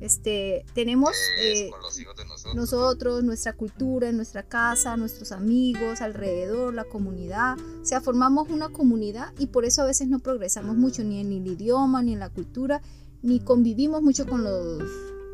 Este, 0.00 0.64
tenemos 0.74 1.10
eh, 1.40 1.64
de 1.64 2.24
nosotros. 2.24 2.54
nosotros, 2.54 3.24
nuestra 3.24 3.52
cultura, 3.52 4.12
nuestra 4.12 4.44
casa, 4.44 4.96
nuestros 4.96 5.32
amigos 5.32 6.00
alrededor, 6.00 6.72
la 6.72 6.84
comunidad. 6.84 7.56
O 7.82 7.84
sea, 7.84 8.00
formamos 8.00 8.48
una 8.50 8.68
comunidad 8.68 9.32
y 9.38 9.46
por 9.46 9.64
eso 9.64 9.82
a 9.82 9.86
veces 9.86 10.08
no 10.08 10.20
progresamos 10.20 10.76
mucho 10.76 11.02
ni 11.02 11.20
en 11.20 11.32
el 11.32 11.46
idioma, 11.46 12.02
ni 12.02 12.12
en 12.12 12.20
la 12.20 12.30
cultura, 12.30 12.80
ni 13.22 13.40
convivimos 13.40 14.02
mucho 14.02 14.26
con 14.26 14.44
los, 14.44 14.82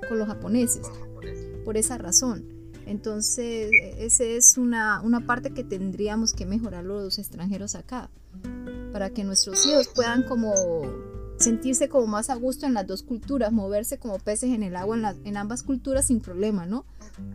con 0.08 0.18
los 0.18 0.26
japoneses, 0.26 0.88
con 0.88 0.98
los 0.98 1.08
japoneses. 1.08 1.46
por 1.64 1.76
esa 1.76 1.98
razón. 1.98 2.44
Entonces, 2.86 3.70
esa 3.98 4.24
es 4.24 4.58
una, 4.58 5.00
una 5.02 5.26
parte 5.26 5.50
que 5.52 5.64
tendríamos 5.64 6.32
que 6.32 6.44
mejorar 6.46 6.84
los 6.84 7.18
extranjeros 7.18 7.74
acá, 7.74 8.10
para 8.92 9.10
que 9.10 9.24
nuestros 9.24 9.66
hijos 9.66 9.88
puedan 9.88 10.22
como 10.24 10.52
sentirse 11.38 11.88
como 11.88 12.06
más 12.06 12.30
a 12.30 12.34
gusto 12.36 12.66
en 12.66 12.74
las 12.74 12.86
dos 12.86 13.02
culturas, 13.02 13.52
moverse 13.52 13.98
como 13.98 14.18
peces 14.18 14.50
en 14.50 14.62
el 14.62 14.76
agua 14.76 14.96
en, 14.96 15.02
las- 15.02 15.16
en 15.24 15.36
ambas 15.36 15.62
culturas 15.62 16.06
sin 16.06 16.20
problema, 16.20 16.66
¿no? 16.66 16.84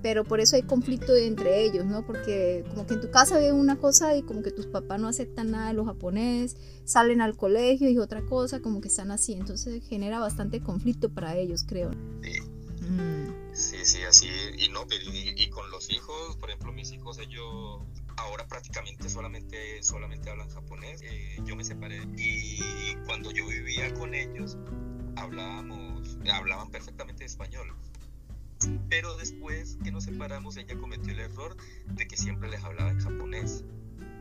Pero 0.02 0.24
por 0.26 0.40
eso 0.40 0.56
hay 0.56 0.64
conflicto 0.64 1.16
entre 1.16 1.64
ellos, 1.64 1.86
¿no? 1.86 2.06
Porque 2.06 2.66
como 2.70 2.86
que 2.86 2.96
en 2.96 3.02
tu 3.02 3.10
casa 3.12 3.38
ven 3.38 3.56
una 3.56 3.78
cosa 3.78 4.16
y 4.16 4.24
como 4.24 4.42
que 4.42 4.52
tus 4.52 4.66
papás 4.66 5.00
no 5.00 5.08
aceptan 5.08 5.52
nada 5.52 5.68
de 5.70 5.74
los 5.74 5.86
japonés, 5.86 6.58
salen 6.86 7.22
al 7.22 7.36
colegio 7.38 7.90
y 7.90 7.98
otra 7.98 8.22
cosa, 8.26 8.60
como 8.62 8.82
que 8.82 8.88
están 8.90 9.12
así, 9.12 9.34
entonces 9.34 9.84
genera 9.88 10.20
bastante 10.20 10.62
conflicto 10.62 11.10
para 11.10 11.36
ellos, 11.38 11.64
creo. 11.68 11.92
Sí. 12.24 12.42
Mm, 12.86 13.30
Sí, 13.54 13.78
sí, 13.84 13.98
así, 14.08 14.28
y 14.58 14.70
no, 14.70 14.84
y, 14.90 15.44
y 15.44 15.50
con 15.50 15.70
los 15.72 15.90
hijos, 15.92 16.38
por 16.38 16.50
ejemplo, 16.50 16.72
mis 16.72 16.92
hijos, 16.94 17.18
ellos 17.20 17.82
ahora 18.20 18.48
prácticamente 18.48 19.10
solamente, 19.10 19.82
solamente 19.82 20.30
hablan 20.30 20.50
japonés, 20.50 21.02
eh, 21.02 21.40
yo 21.46 21.56
me 21.56 21.64
separé, 21.64 22.02
y 22.18 22.96
cuando 23.06 23.32
yo 23.32 23.48
vivía 23.48 23.94
con 23.94 24.14
ellos, 24.14 24.58
hablábamos, 25.16 26.18
hablaban 26.32 26.70
perfectamente 26.70 27.26
español, 27.26 27.74
pero 28.90 29.16
después 29.18 29.78
que 29.84 29.92
nos 29.92 30.04
separamos, 30.04 30.58
ella 30.58 30.78
cometió 30.78 31.14
el 31.14 31.20
error 31.20 31.56
de 31.88 32.08
que 32.08 32.18
siempre 32.18 32.50
les 32.50 32.64
hablaba 32.64 32.92
en 32.92 33.00
japonés, 33.00 33.64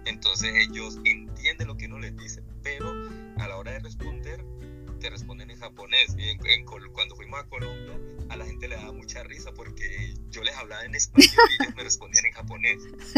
entonces 0.07 0.55
ellos 0.55 0.99
entienden 1.05 1.67
lo 1.67 1.76
que 1.76 1.87
uno 1.87 1.99
les 1.99 2.17
dice, 2.17 2.43
pero 2.62 2.90
a 3.38 3.49
la 3.49 3.57
hora 3.57 3.73
de 3.73 3.81
responder, 3.81 4.45
te 4.99 5.11
responden 5.11 5.50
en 5.50 5.59
japonés. 5.59 6.14
Y 6.19 6.28
en- 6.28 6.45
en 6.47 6.64
cuando 6.64 7.17
fuimos 7.17 7.40
a 7.40 7.45
Colombia, 7.49 7.99
a 8.28 8.37
la 8.37 8.45
gente 8.47 8.69
le 8.69 8.76
daba 8.76 8.93
mucha 8.93 9.23
risa 9.25 9.52
porque 9.52 10.14
yo 10.31 10.43
les 10.43 10.55
hablaba 10.57 10.85
en 10.85 10.95
español 10.95 11.31
y 11.50 11.62
ellos 11.62 11.75
me 11.76 11.83
respondían 11.85 12.26
en 12.26 12.33
japonés. 12.33 12.78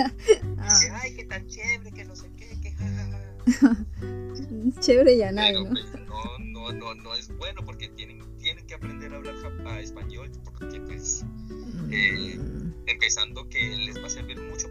ah, 0.58 0.64
Dice, 0.64 0.90
ay, 0.92 1.14
qué 1.16 1.24
tan 1.24 1.46
chévere, 1.46 1.90
que 1.92 2.04
no 2.04 2.14
sé 2.16 2.30
qué, 2.36 2.60
que 2.60 2.72
jajaja. 2.72 3.20
chévere 4.80 5.16
ya 5.16 5.32
¿no? 5.32 5.70
pues 5.70 5.84
no, 6.06 6.38
no, 6.38 6.72
no, 6.72 6.94
no 6.94 7.14
es 7.14 7.34
bueno 7.36 7.64
porque 7.64 7.88
tienen, 7.88 8.20
tienen 8.38 8.66
que 8.66 8.74
aprender 8.74 9.12
a 9.12 9.16
hablar 9.16 9.34
a 9.66 9.80
español 9.80 10.30
porque 10.44 10.80
pues 10.80 11.24
eh, 11.90 12.36
Mm. 12.38 12.72
empezando 12.86 13.48
que 13.48 13.60
les 13.76 14.00
va 14.02 14.06
a 14.06 14.10
servir 14.10 14.40
mucho. 14.40 14.69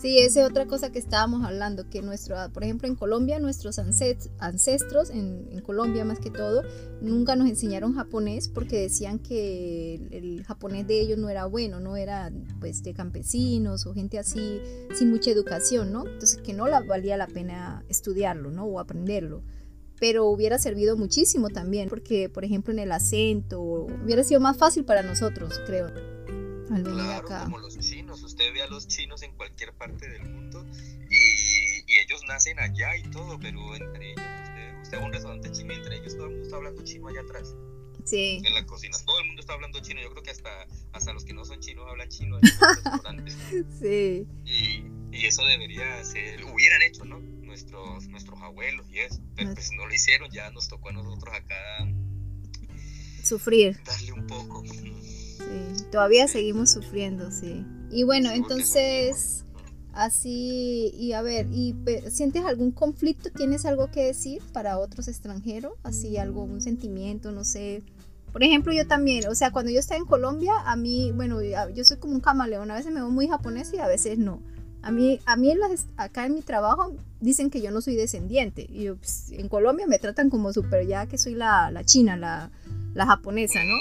Sí, 0.00 0.18
esa 0.20 0.42
es 0.42 0.46
otra 0.48 0.66
cosa 0.66 0.92
que 0.92 1.00
estábamos 1.00 1.44
hablando, 1.44 1.88
que 1.90 2.02
nuestro, 2.02 2.36
por 2.52 2.62
ejemplo, 2.62 2.86
en 2.86 2.94
Colombia, 2.94 3.40
nuestros 3.40 3.78
ancest- 3.78 4.30
ancestros, 4.38 5.10
en, 5.10 5.48
en 5.50 5.60
Colombia 5.60 6.04
más 6.04 6.20
que 6.20 6.30
todo, 6.30 6.62
nunca 7.00 7.34
nos 7.34 7.48
enseñaron 7.48 7.94
japonés 7.94 8.48
porque 8.48 8.78
decían 8.80 9.18
que 9.18 9.96
el, 9.96 10.12
el 10.12 10.44
japonés 10.44 10.86
de 10.86 11.00
ellos 11.00 11.18
no 11.18 11.28
era 11.30 11.46
bueno, 11.46 11.80
no 11.80 11.96
era 11.96 12.30
pues 12.60 12.84
de 12.84 12.94
campesinos 12.94 13.86
o 13.86 13.92
gente 13.92 14.20
así 14.20 14.60
sin 14.94 15.10
mucha 15.10 15.32
educación, 15.32 15.92
¿no? 15.92 16.06
Entonces 16.06 16.40
que 16.42 16.52
no 16.52 16.68
la, 16.68 16.78
valía 16.80 17.16
la 17.16 17.26
pena 17.26 17.84
estudiarlo, 17.88 18.52
¿no? 18.52 18.66
O 18.66 18.78
aprenderlo. 18.78 19.42
Pero 19.98 20.26
hubiera 20.26 20.58
servido 20.60 20.96
muchísimo 20.96 21.48
también, 21.48 21.88
porque 21.88 22.28
por 22.28 22.44
ejemplo 22.44 22.72
en 22.72 22.78
el 22.78 22.92
acento 22.92 23.60
hubiera 23.60 24.22
sido 24.22 24.38
más 24.40 24.56
fácil 24.56 24.84
para 24.84 25.02
nosotros, 25.02 25.60
creo, 25.66 25.88
al 26.70 26.84
venir 26.84 27.02
Claro, 27.02 27.26
acá. 27.26 27.44
como 27.44 27.58
los 27.58 27.74
ve 28.58 28.64
a 28.64 28.66
los 28.66 28.88
chinos 28.88 29.22
en 29.22 29.32
cualquier 29.32 29.72
parte 29.74 30.08
del 30.08 30.24
mundo 30.28 30.66
y, 31.10 31.92
y 31.92 31.98
ellos 31.98 32.22
nacen 32.26 32.58
allá 32.58 32.96
y 32.96 33.02
todo, 33.04 33.38
pero 33.38 33.74
entre 33.76 34.10
ellos, 34.12 34.24
usted, 34.44 34.80
usted 34.82 34.98
va 34.98 35.02
a 35.02 35.06
un 35.06 35.12
restaurante 35.12 35.52
chino 35.52 35.72
y 35.72 35.76
entre 35.76 35.96
ellos 35.96 36.16
todo 36.16 36.24
el 36.26 36.30
mundo 36.32 36.44
está 36.44 36.56
hablando 36.56 36.82
chino 36.84 37.08
allá 37.08 37.20
atrás, 37.20 37.54
Sí. 38.04 38.40
en 38.44 38.54
la 38.54 38.64
cocina. 38.66 38.96
Todo 39.04 39.20
el 39.20 39.26
mundo 39.26 39.40
está 39.40 39.52
hablando 39.52 39.80
chino. 39.80 40.00
Yo 40.00 40.10
creo 40.10 40.22
que 40.22 40.30
hasta, 40.30 40.48
hasta 40.92 41.12
los 41.12 41.24
que 41.26 41.34
no 41.34 41.44
son 41.44 41.60
chinos 41.60 41.84
hablan 41.88 42.08
chino 42.08 42.38
en 42.38 42.42
los 42.42 42.58
restaurantes. 42.84 43.36
Sí, 43.78 44.26
Y, 44.46 44.84
y 45.16 45.26
eso 45.26 45.44
debería 45.44 46.02
ser, 46.04 46.42
hubieran 46.44 46.80
hecho, 46.82 47.04
¿no? 47.04 47.18
Nuestros, 47.20 48.08
nuestros 48.08 48.40
abuelos 48.40 48.86
y 48.90 49.00
eso. 49.00 49.20
Pero 49.36 49.52
pues 49.54 49.70
no 49.72 49.86
lo 49.86 49.94
hicieron, 49.94 50.30
ya 50.32 50.50
nos 50.50 50.68
tocó 50.68 50.88
a 50.88 50.92
nosotros 50.92 51.34
acá 51.34 51.56
sufrir. 53.22 53.78
darle 53.84 54.12
un 54.12 54.26
poco. 54.26 54.64
Sí, 54.66 55.84
todavía 55.92 56.28
seguimos 56.28 56.72
sufriendo, 56.72 57.30
sí. 57.30 57.64
Y 57.90 58.04
bueno, 58.04 58.30
entonces, 58.30 59.44
así, 59.92 60.92
y 60.94 61.12
a 61.12 61.22
ver, 61.22 61.46
¿y 61.50 61.74
sientes 62.10 62.44
algún 62.44 62.70
conflicto? 62.70 63.30
¿Tienes 63.30 63.64
algo 63.66 63.90
que 63.90 64.04
decir 64.04 64.42
para 64.52 64.78
otros 64.78 65.08
extranjeros? 65.08 65.72
Así, 65.82 66.16
algo, 66.18 66.42
un 66.42 66.60
sentimiento, 66.60 67.32
no 67.32 67.44
sé, 67.44 67.82
Por 68.32 68.42
ejemplo, 68.42 68.72
yo 68.72 68.86
también, 68.86 69.26
o 69.28 69.34
sea, 69.34 69.50
cuando 69.52 69.70
yo 69.70 69.80
estaba 69.80 69.98
en 69.98 70.06
Colombia, 70.06 70.52
a 70.66 70.76
mí, 70.76 71.12
bueno, 71.12 71.40
yo 71.42 71.84
soy 71.84 71.96
como 71.96 72.14
un 72.14 72.20
camaleón, 72.20 72.70
a 72.70 72.74
veces 72.74 72.92
me 72.92 73.00
veo 73.00 73.10
muy 73.10 73.26
japonés 73.26 73.72
y 73.72 73.78
a 73.78 73.86
veces 73.86 74.18
no. 74.18 74.42
A 74.82 74.92
mí, 74.92 75.20
a 75.26 75.36
mí 75.36 75.52
acá 75.96 76.26
en 76.26 76.34
mi 76.34 76.42
trabajo 76.42 76.92
dicen 77.20 77.50
que 77.50 77.60
yo 77.60 77.70
no 77.70 77.80
soy 77.80 77.96
descendiente. 77.96 78.66
Y 78.70 78.84
yo, 78.84 78.96
pues, 78.96 79.32
en 79.32 79.48
Colombia 79.48 79.86
me 79.86 79.98
tratan 79.98 80.30
como 80.30 80.52
súper 80.52 80.86
ya 80.86 81.06
que 81.06 81.18
soy 81.18 81.34
la, 81.34 81.70
la 81.70 81.84
china, 81.84 82.16
la, 82.16 82.50
la, 82.94 83.06
japonesa, 83.06 83.58
¿no? 83.64 83.74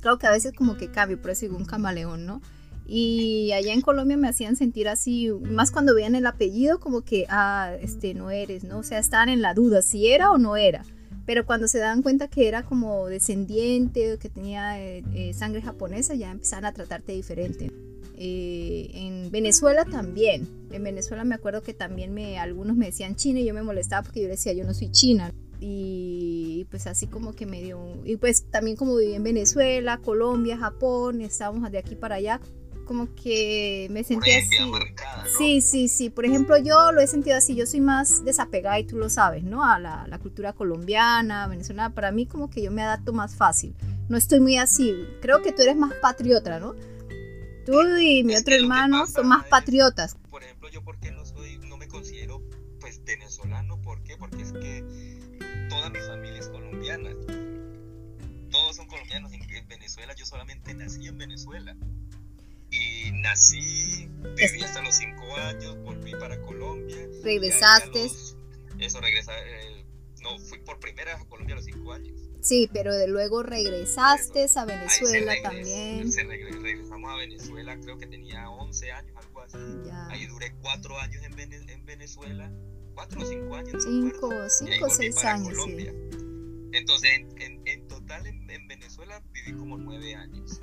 Claro 0.00 0.18
que 0.18 0.26
a 0.26 0.32
veces 0.32 0.52
como 0.52 0.76
que 0.76 0.90
cambio, 0.90 1.20
pero 1.22 1.34
soy 1.34 1.48
un 1.48 1.64
camaleón, 1.64 2.26
¿no? 2.26 2.42
Y 2.86 3.52
allá 3.52 3.72
en 3.72 3.80
Colombia 3.80 4.16
me 4.16 4.28
hacían 4.28 4.56
sentir 4.56 4.88
así, 4.88 5.30
más 5.30 5.70
cuando 5.70 5.94
veían 5.94 6.14
el 6.14 6.26
apellido, 6.26 6.80
como 6.80 7.02
que, 7.02 7.26
ah, 7.28 7.74
este, 7.80 8.14
no 8.14 8.30
eres, 8.30 8.64
¿no? 8.64 8.78
O 8.78 8.82
sea, 8.82 8.98
estaban 8.98 9.28
en 9.28 9.40
la 9.40 9.54
duda 9.54 9.82
si 9.82 10.08
era 10.08 10.30
o 10.30 10.38
no 10.38 10.56
era. 10.56 10.84
Pero 11.24 11.46
cuando 11.46 11.68
se 11.68 11.78
daban 11.78 12.02
cuenta 12.02 12.28
que 12.28 12.48
era 12.48 12.64
como 12.64 13.06
descendiente, 13.06 14.18
que 14.18 14.28
tenía 14.28 14.80
eh, 14.80 15.04
eh, 15.14 15.32
sangre 15.34 15.62
japonesa, 15.62 16.14
ya 16.14 16.30
empezaban 16.30 16.64
a 16.64 16.72
tratarte 16.72 17.12
diferente. 17.12 17.70
Eh, 18.16 18.90
en 18.94 19.30
Venezuela 19.30 19.84
también. 19.84 20.48
En 20.70 20.82
Venezuela 20.82 21.24
me 21.24 21.34
acuerdo 21.34 21.62
que 21.62 21.74
también 21.74 22.12
me, 22.12 22.38
algunos 22.38 22.76
me 22.76 22.86
decían 22.86 23.16
china 23.16 23.40
y 23.40 23.44
yo 23.44 23.54
me 23.54 23.62
molestaba 23.62 24.02
porque 24.02 24.22
yo 24.22 24.28
decía 24.28 24.52
yo 24.52 24.64
no 24.64 24.74
soy 24.74 24.90
china. 24.90 25.32
Y 25.60 26.66
pues 26.70 26.88
así 26.88 27.06
como 27.06 27.34
que 27.34 27.46
me 27.46 27.62
dio... 27.62 27.78
Y 28.04 28.16
pues 28.16 28.50
también 28.50 28.76
como 28.76 28.96
viví 28.96 29.14
en 29.14 29.22
Venezuela, 29.22 29.98
Colombia, 29.98 30.58
Japón, 30.58 31.20
estábamos 31.20 31.70
de 31.70 31.78
aquí 31.78 31.94
para 31.94 32.16
allá, 32.16 32.40
como 32.92 33.14
que 33.14 33.88
me 33.90 34.04
sentía 34.04 34.36
así. 34.36 34.48
Sí, 35.38 35.60
sí, 35.62 35.88
sí. 35.88 36.10
Por 36.10 36.26
ejemplo, 36.26 36.58
yo 36.58 36.92
lo 36.92 37.00
he 37.00 37.06
sentido 37.06 37.38
así. 37.38 37.54
Yo 37.54 37.66
soy 37.66 37.80
más 37.80 38.22
desapegada 38.22 38.78
y 38.78 38.84
tú 38.84 38.98
lo 38.98 39.08
sabes, 39.08 39.44
¿no? 39.44 39.64
A 39.64 39.78
la, 39.78 40.06
la 40.08 40.18
cultura 40.18 40.52
colombiana, 40.52 41.46
venezolana. 41.48 41.94
Para 41.94 42.12
mí 42.12 42.26
como 42.26 42.50
que 42.50 42.60
yo 42.60 42.70
me 42.70 42.82
adapto 42.82 43.14
más 43.14 43.34
fácil. 43.34 43.74
No 44.10 44.18
estoy 44.18 44.40
muy 44.40 44.58
así. 44.58 44.94
Creo 45.22 45.40
que 45.40 45.52
tú 45.52 45.62
eres 45.62 45.74
más 45.74 45.94
patriota, 46.02 46.60
¿no? 46.60 46.74
Tú 47.64 47.80
y 47.96 48.24
mi 48.24 48.36
otro 48.36 48.54
hermano 48.54 49.06
son 49.06 49.28
más 49.28 49.46
patriotas. 49.46 50.18
Por 50.30 50.42
ejemplo, 50.42 50.68
yo 50.68 50.84
porque 50.84 51.10
no 51.12 51.24
soy, 51.24 51.56
no 51.60 51.78
me 51.78 51.88
considero 51.88 52.42
pues 52.78 53.02
venezolano, 53.04 53.80
¿por 53.80 54.02
qué? 54.02 54.18
Porque 54.18 54.42
es 54.42 54.52
que 54.52 54.84
toda 55.70 55.88
mi 55.88 56.00
familia 56.00 56.40
es 56.40 56.48
colombiana. 56.48 57.10
Todos 58.50 58.76
son 58.76 58.86
colombianos. 58.86 59.32
En 59.32 59.66
Venezuela 59.66 60.14
yo 60.14 60.26
solamente 60.26 60.74
nací 60.74 61.06
en 61.06 61.16
Venezuela. 61.16 61.74
Y 62.72 63.12
nací, 63.12 64.08
viví 64.36 64.62
hasta 64.62 64.82
los 64.82 64.96
cinco 64.96 65.36
años, 65.36 65.76
volví 65.82 66.12
para 66.12 66.40
Colombia. 66.40 66.96
¿Regresaste? 67.22 68.10
eso, 68.80 69.00
regresa, 69.00 69.32
eh, 69.46 69.84
no, 70.22 70.38
fui 70.38 70.58
por 70.58 70.80
primera 70.80 71.14
vez 71.14 71.22
a 71.22 71.28
Colombia 71.28 71.54
a 71.54 71.56
los 71.56 71.64
cinco 71.64 71.92
años. 71.92 72.22
Sí, 72.42 72.68
pero 72.72 72.92
de 72.92 73.06
luego 73.06 73.44
regresaste 73.44 74.46
a 74.56 74.64
Venezuela 74.64 75.32
también. 75.42 76.12
regresamos 76.12 77.12
a 77.12 77.16
Venezuela, 77.16 77.78
creo 77.80 77.98
que 77.98 78.08
tenía 78.08 78.50
11 78.50 78.90
años, 78.90 79.16
algo 79.16 79.40
así. 79.42 79.56
Ahí 80.10 80.26
duré 80.26 80.52
4 80.60 80.98
años 80.98 81.22
en, 81.24 81.70
en, 81.70 81.86
Venezuela, 81.86 82.50
4 82.94 83.20
o 83.20 83.24
5 83.24 83.54
años. 83.54 83.84
5 83.84 84.26
o 84.26 84.90
6 84.90 85.24
años, 85.24 85.56
sí. 85.66 85.88
Entonces, 86.72 87.10
en, 87.36 87.62
en, 87.64 87.86
total 87.86 88.26
en, 88.26 88.66
Venezuela 88.66 89.22
viví 89.30 89.52
como 89.52 89.78
9 89.78 90.14
años, 90.16 90.60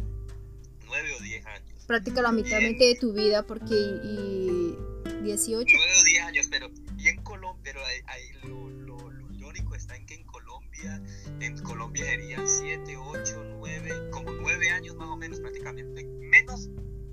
9 0.85 1.13
o 1.17 1.23
10 1.23 1.45
años. 1.45 1.78
Prácticamente 1.89 2.51
la 2.51 2.61
mitad 2.61 2.85
de 2.85 2.97
tu 2.99 3.13
vida, 3.13 3.41
porque 3.41 3.73
y 3.73 4.75
18. 5.23 5.75
9 5.75 5.91
o 5.99 6.03
10 6.03 6.23
años, 6.23 6.47
pero 6.51 6.69
y 6.99 7.07
en 7.07 7.23
Colombia, 7.23 7.61
pero 7.63 7.79
ahí, 8.05 8.21
lo, 8.43 8.69
lo, 8.69 9.11
lo 9.11 9.33
irónico 9.33 9.73
está 9.73 9.95
en 9.95 10.05
que 10.05 10.13
en 10.13 10.23
Colombia 10.23 11.01
en 11.39 11.57
Colombia 11.63 12.05
serían 12.05 12.47
7, 12.47 12.95
8, 12.95 13.43
9, 13.57 14.09
como 14.11 14.31
9 14.31 14.69
años 14.69 14.95
más 14.97 15.07
o 15.07 15.17
menos 15.17 15.39
prácticamente, 15.39 16.03
menos 16.03 16.69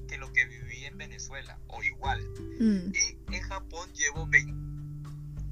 que 0.08 0.18
lo 0.18 0.30
que 0.34 0.44
viví 0.44 0.84
en 0.84 0.98
Venezuela, 0.98 1.58
o 1.68 1.82
igual. 1.82 2.20
Mm. 2.60 2.92
Y 2.94 3.34
en 3.34 3.42
Japón 3.44 3.88
llevo 3.94 4.26
20 4.26 4.66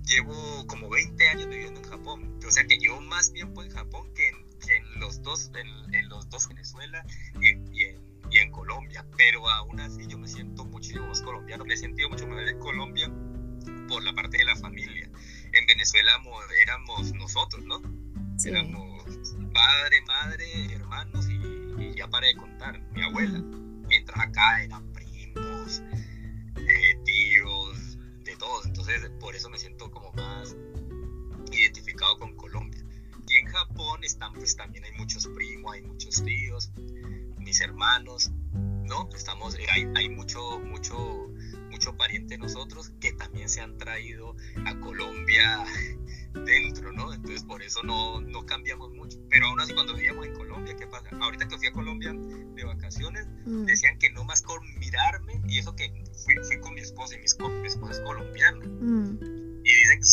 llevo 0.07 0.67
como 0.67 0.91
20 0.91 1.29
años 1.29 1.49
viviendo 1.49 1.81
en 1.81 1.89
Japón. 1.89 2.39
O 2.47 2.51
sea 2.51 2.65
que 2.65 2.77
llevo 2.77 3.01
más 3.01 3.33
tiempo 3.33 3.63
en 3.63 3.71
Japón 3.71 4.07
que 4.15 4.29
en, 4.29 5.01
los 5.01 5.23
dos, 5.23 5.51
en, 5.55 6.09
los 6.09 6.29
dos 6.29 6.49
Venezuela 6.49 7.05
y 7.41 7.49
en, 7.49 7.75
y, 7.75 7.85
en, 7.85 8.04
Colombia. 8.51 9.07
Pero 9.17 9.49
aún 9.49 9.81
así 9.81 10.07
yo 10.07 10.19
me 10.19 10.29
siento 10.29 10.65
muchísimo 10.65 11.07
más 11.07 11.23
colombiano. 11.23 11.65
Me 11.65 11.75
he 11.75 11.77
sentido 11.77 12.09
mucho 12.09 12.27
más 12.27 12.45
de 12.45 12.59
Colombia 12.59 13.11
por 13.89 14.03
la 14.03 14.13
parte 14.15 14.39
de 14.39 14.45
la 14.45 14.57
familia. 14.57 15.09
En 15.53 15.67
Venezuela 15.67 16.13
éramos 16.61 17.13
nosotros, 17.13 17.65
¿no? 17.65 17.81
Éramos 18.45 19.05
padre, 19.53 20.03
madre, 20.07 20.75
hermanos 20.75 21.29
y, 21.29 21.95
ya 21.95 22.09
paré 22.09 22.29
de 22.29 22.37
contar, 22.37 22.81
mi 22.93 23.03
abuela. 23.03 23.41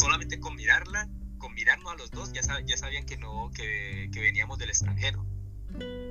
Solamente 0.01 0.39
con 0.39 0.55
mirarla, 0.55 1.07
con 1.37 1.53
mirarnos 1.53 1.93
a 1.93 1.95
los 1.95 2.11
dos, 2.11 2.31
ya, 2.33 2.41
ya 2.65 2.77
sabían 2.77 3.05
que 3.05 3.17
no, 3.17 3.51
que, 3.53 4.09
que 4.11 4.19
veníamos 4.19 4.57
del 4.57 4.69
extranjero. 4.69 5.23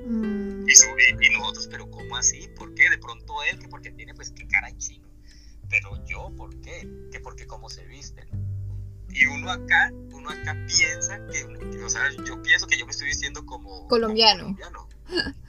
Mm. 0.05 0.65
Y, 0.67 1.25
y, 1.27 1.29
nosotros, 1.37 1.67
pero 1.69 1.89
¿cómo 1.91 2.17
así? 2.17 2.49
¿Por 2.55 2.73
qué? 2.73 2.89
De 2.89 2.97
pronto 2.97 3.43
él, 3.43 3.59
que 3.59 3.67
porque 3.67 3.91
tiene 3.91 4.13
pues 4.13 4.31
que 4.31 4.47
cara 4.47 4.69
en 4.69 4.77
chino. 4.77 5.07
Pero 5.69 6.03
yo, 6.05 6.33
¿por 6.35 6.59
qué? 6.61 6.87
Que 7.11 7.19
porque 7.19 7.45
cómo 7.45 7.69
se 7.69 7.85
visten 7.85 8.27
y 9.13 9.25
uno 9.25 9.51
acá, 9.51 9.91
uno 10.11 10.29
acá 10.29 10.55
piensa 10.67 11.19
que, 11.27 11.43
o 11.83 11.89
sea, 11.89 12.09
yo 12.25 12.41
pienso 12.41 12.67
que 12.67 12.77
yo 12.77 12.85
me 12.85 12.91
estoy 12.91 13.07
vistiendo 13.07 13.45
como 13.45 13.87
colombiano. 13.87 14.55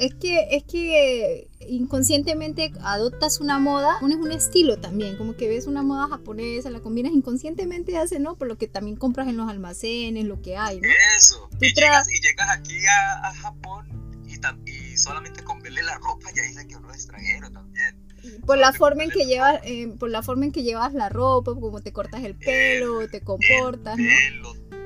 Es 0.00 0.14
que, 0.14 0.48
es 0.50 0.64
que 0.64 1.48
inconscientemente 1.68 2.72
adoptas 2.82 3.38
una 3.40 3.58
moda, 3.58 3.98
pones 4.00 4.16
un 4.16 4.32
estilo 4.32 4.78
también, 4.78 5.18
como 5.18 5.36
que 5.36 5.48
ves 5.48 5.66
una 5.66 5.82
moda 5.82 6.08
japonesa, 6.08 6.70
la 6.70 6.80
combinas 6.80 7.12
inconscientemente, 7.12 7.98
hace, 7.98 8.18
¿no? 8.18 8.36
Por 8.36 8.48
lo 8.48 8.56
que 8.56 8.66
también 8.66 8.96
compras 8.96 9.28
en 9.28 9.36
los 9.36 9.48
almacenes, 9.48 10.24
lo 10.24 10.40
que 10.40 10.56
hay, 10.56 10.80
¿no? 10.80 10.88
Eso. 11.16 11.48
Y 11.60 11.74
llegas, 11.74 12.08
y 12.10 12.20
llegas, 12.20 12.48
aquí 12.50 12.78
a, 12.86 13.32
Japón 13.34 13.86
y, 14.26 14.34
y 14.70 14.96
solamente 14.96 15.44
con 15.44 15.60
verle 15.60 15.82
la 15.82 15.98
ropa 15.98 16.30
ya 16.34 16.42
dicen 16.42 16.66
que 16.66 16.76
uno 16.76 16.90
es 16.90 16.96
extranjero 16.96 17.50
también 17.50 18.10
por 18.46 18.58
la 18.58 18.72
forma 18.72 19.04
en 19.04 19.10
que 19.10 19.24
llevas 19.26 19.60
eh, 19.64 19.88
por 19.98 20.10
la 20.10 20.22
forma 20.22 20.44
en 20.44 20.52
que 20.52 20.62
llevas 20.62 20.92
la 20.92 21.08
ropa 21.08 21.54
como 21.54 21.80
te 21.80 21.92
cortas 21.92 22.22
el 22.24 22.36
pelo 22.36 23.08
te 23.08 23.20
comportas 23.22 23.98
el 23.98 24.06
pelo, 24.06 24.52
hay, 24.52 24.79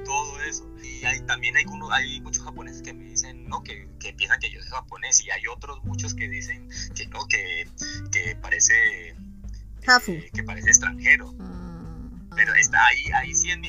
también 1.26 1.56
hay, 1.56 1.64
uno, 1.66 1.90
hay 1.92 2.20
muchos 2.20 2.44
japoneses 2.44 2.82
que 2.82 2.92
me 2.92 3.04
dicen 3.04 3.48
no 3.48 3.62
que, 3.62 3.88
que, 4.00 4.12
piensan 4.12 4.40
que 4.40 4.50
yo 4.50 4.60
soy 4.60 4.70
japonés 4.70 5.22
y 5.24 5.30
hay 5.30 5.46
otros 5.46 5.82
muchos 5.84 6.14
que 6.14 6.28
dicen 6.28 6.68
que 6.94 7.06
no 7.06 7.26
que, 7.26 7.68
que 8.10 8.36
parece 8.36 9.10
eh, 9.10 10.30
que 10.32 10.42
parece 10.42 10.68
extranjero. 10.68 11.34
Ah. 11.40 12.08
pero 12.34 12.54
está 12.54 12.78
ahí 12.86 13.04
ahí 13.12 13.34
sí 13.34 13.50
en, 13.50 13.62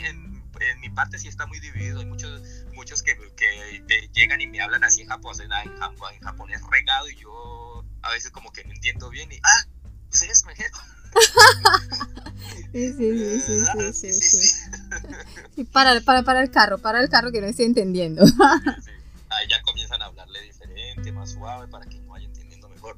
mi 0.79 0.89
parte 0.89 1.19
sí 1.19 1.27
está 1.27 1.45
muy 1.47 1.59
dividido. 1.59 1.99
Hay 1.99 2.05
muchos 2.05 2.41
muchos 2.73 3.03
que, 3.03 3.17
que 3.35 4.09
llegan 4.13 4.39
y 4.41 4.47
me 4.47 4.61
hablan 4.61 4.83
así 4.83 5.01
en 5.01 5.09
japonés 5.09 5.41
en, 5.41 5.51
en 5.51 6.21
japonés 6.21 6.61
regado 6.71 7.09
y 7.09 7.15
yo 7.15 7.83
a 8.01 8.11
veces 8.11 8.31
como 8.31 8.51
que 8.51 8.63
no 8.63 8.71
entiendo 8.71 9.09
bien 9.09 9.31
y, 9.31 9.39
ah, 9.43 9.65
soy 10.09 10.29
extranjero. 10.29 10.77
sí, 12.71 12.93
sí, 12.93 13.39
sí, 13.39 13.93
sí, 13.93 14.13
sí, 14.13 14.13
sí, 14.13 14.55
Para, 15.71 15.99
para, 16.01 16.23
para 16.23 16.41
el 16.41 16.51
carro, 16.51 16.77
para 16.77 17.01
el 17.01 17.09
carro 17.09 17.31
que 17.31 17.41
no 17.41 17.47
estoy 17.47 17.65
entendiendo. 17.65 18.23
Ahí 19.29 19.47
ya 19.49 19.61
comienzan 19.63 20.01
a 20.01 20.05
hablarle 20.05 20.41
diferente, 20.41 21.11
más 21.11 21.31
suave, 21.31 21.67
para 21.67 21.85
que 21.85 21.99
no 21.99 22.09
vaya 22.09 22.25
entendiendo 22.25 22.69
mejor. 22.69 22.97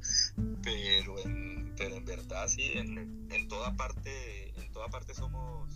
Pero 0.63 1.19
en, 1.19 1.73
pero 1.77 1.95
en 1.95 2.05
verdad, 2.05 2.47
sí, 2.47 2.73
en, 2.73 3.27
en 3.31 3.47
toda 3.47 3.75
parte, 3.75 4.53
en 4.59 4.71
toda 4.71 4.87
parte 4.89 5.13
somos 5.13 5.67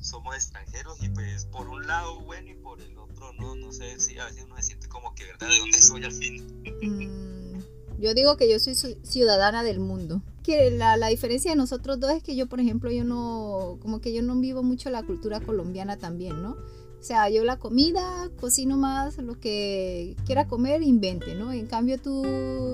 somos 0.00 0.34
extranjeros 0.34 1.02
y 1.02 1.08
pues 1.08 1.46
por 1.46 1.68
un 1.68 1.86
lado 1.86 2.20
bueno 2.20 2.48
y 2.50 2.54
por 2.54 2.80
el 2.80 2.96
otro 2.98 3.32
no, 3.34 3.54
no 3.56 3.72
sé 3.72 4.00
si 4.00 4.18
a 4.18 4.26
veces 4.26 4.44
uno 4.44 4.56
se 4.56 4.62
siente 4.62 4.88
como 4.88 5.14
que 5.14 5.24
verdad 5.24 5.48
de 5.48 5.58
dónde 5.58 5.80
soy 5.80 6.04
al 6.04 6.12
fin. 6.12 6.62
Mm, 6.80 8.00
yo 8.00 8.14
digo 8.14 8.36
que 8.36 8.50
yo 8.50 8.58
soy 8.58 8.74
ciudadana 9.02 9.62
del 9.62 9.80
mundo. 9.80 10.22
Que 10.48 10.70
la, 10.70 10.96
la, 10.96 11.08
diferencia 11.08 11.50
de 11.50 11.58
nosotros 11.58 12.00
dos 12.00 12.10
es 12.10 12.22
que 12.22 12.34
yo, 12.34 12.46
por 12.46 12.58
ejemplo, 12.58 12.90
yo 12.90 13.04
no, 13.04 13.76
como 13.82 14.00
que 14.00 14.14
yo 14.14 14.22
no 14.22 14.34
vivo 14.40 14.62
mucho 14.62 14.88
la 14.88 15.02
cultura 15.02 15.40
colombiana 15.40 15.98
también, 15.98 16.42
¿no? 16.42 16.52
O 16.52 17.02
sea, 17.02 17.28
yo 17.28 17.44
la 17.44 17.58
comida, 17.58 18.30
cocino 18.40 18.78
más 18.78 19.18
lo 19.18 19.38
que 19.38 20.16
quiera 20.24 20.48
comer, 20.48 20.82
invente, 20.82 21.34
¿no? 21.34 21.52
En 21.52 21.66
cambio 21.66 21.98
tú 21.98 22.24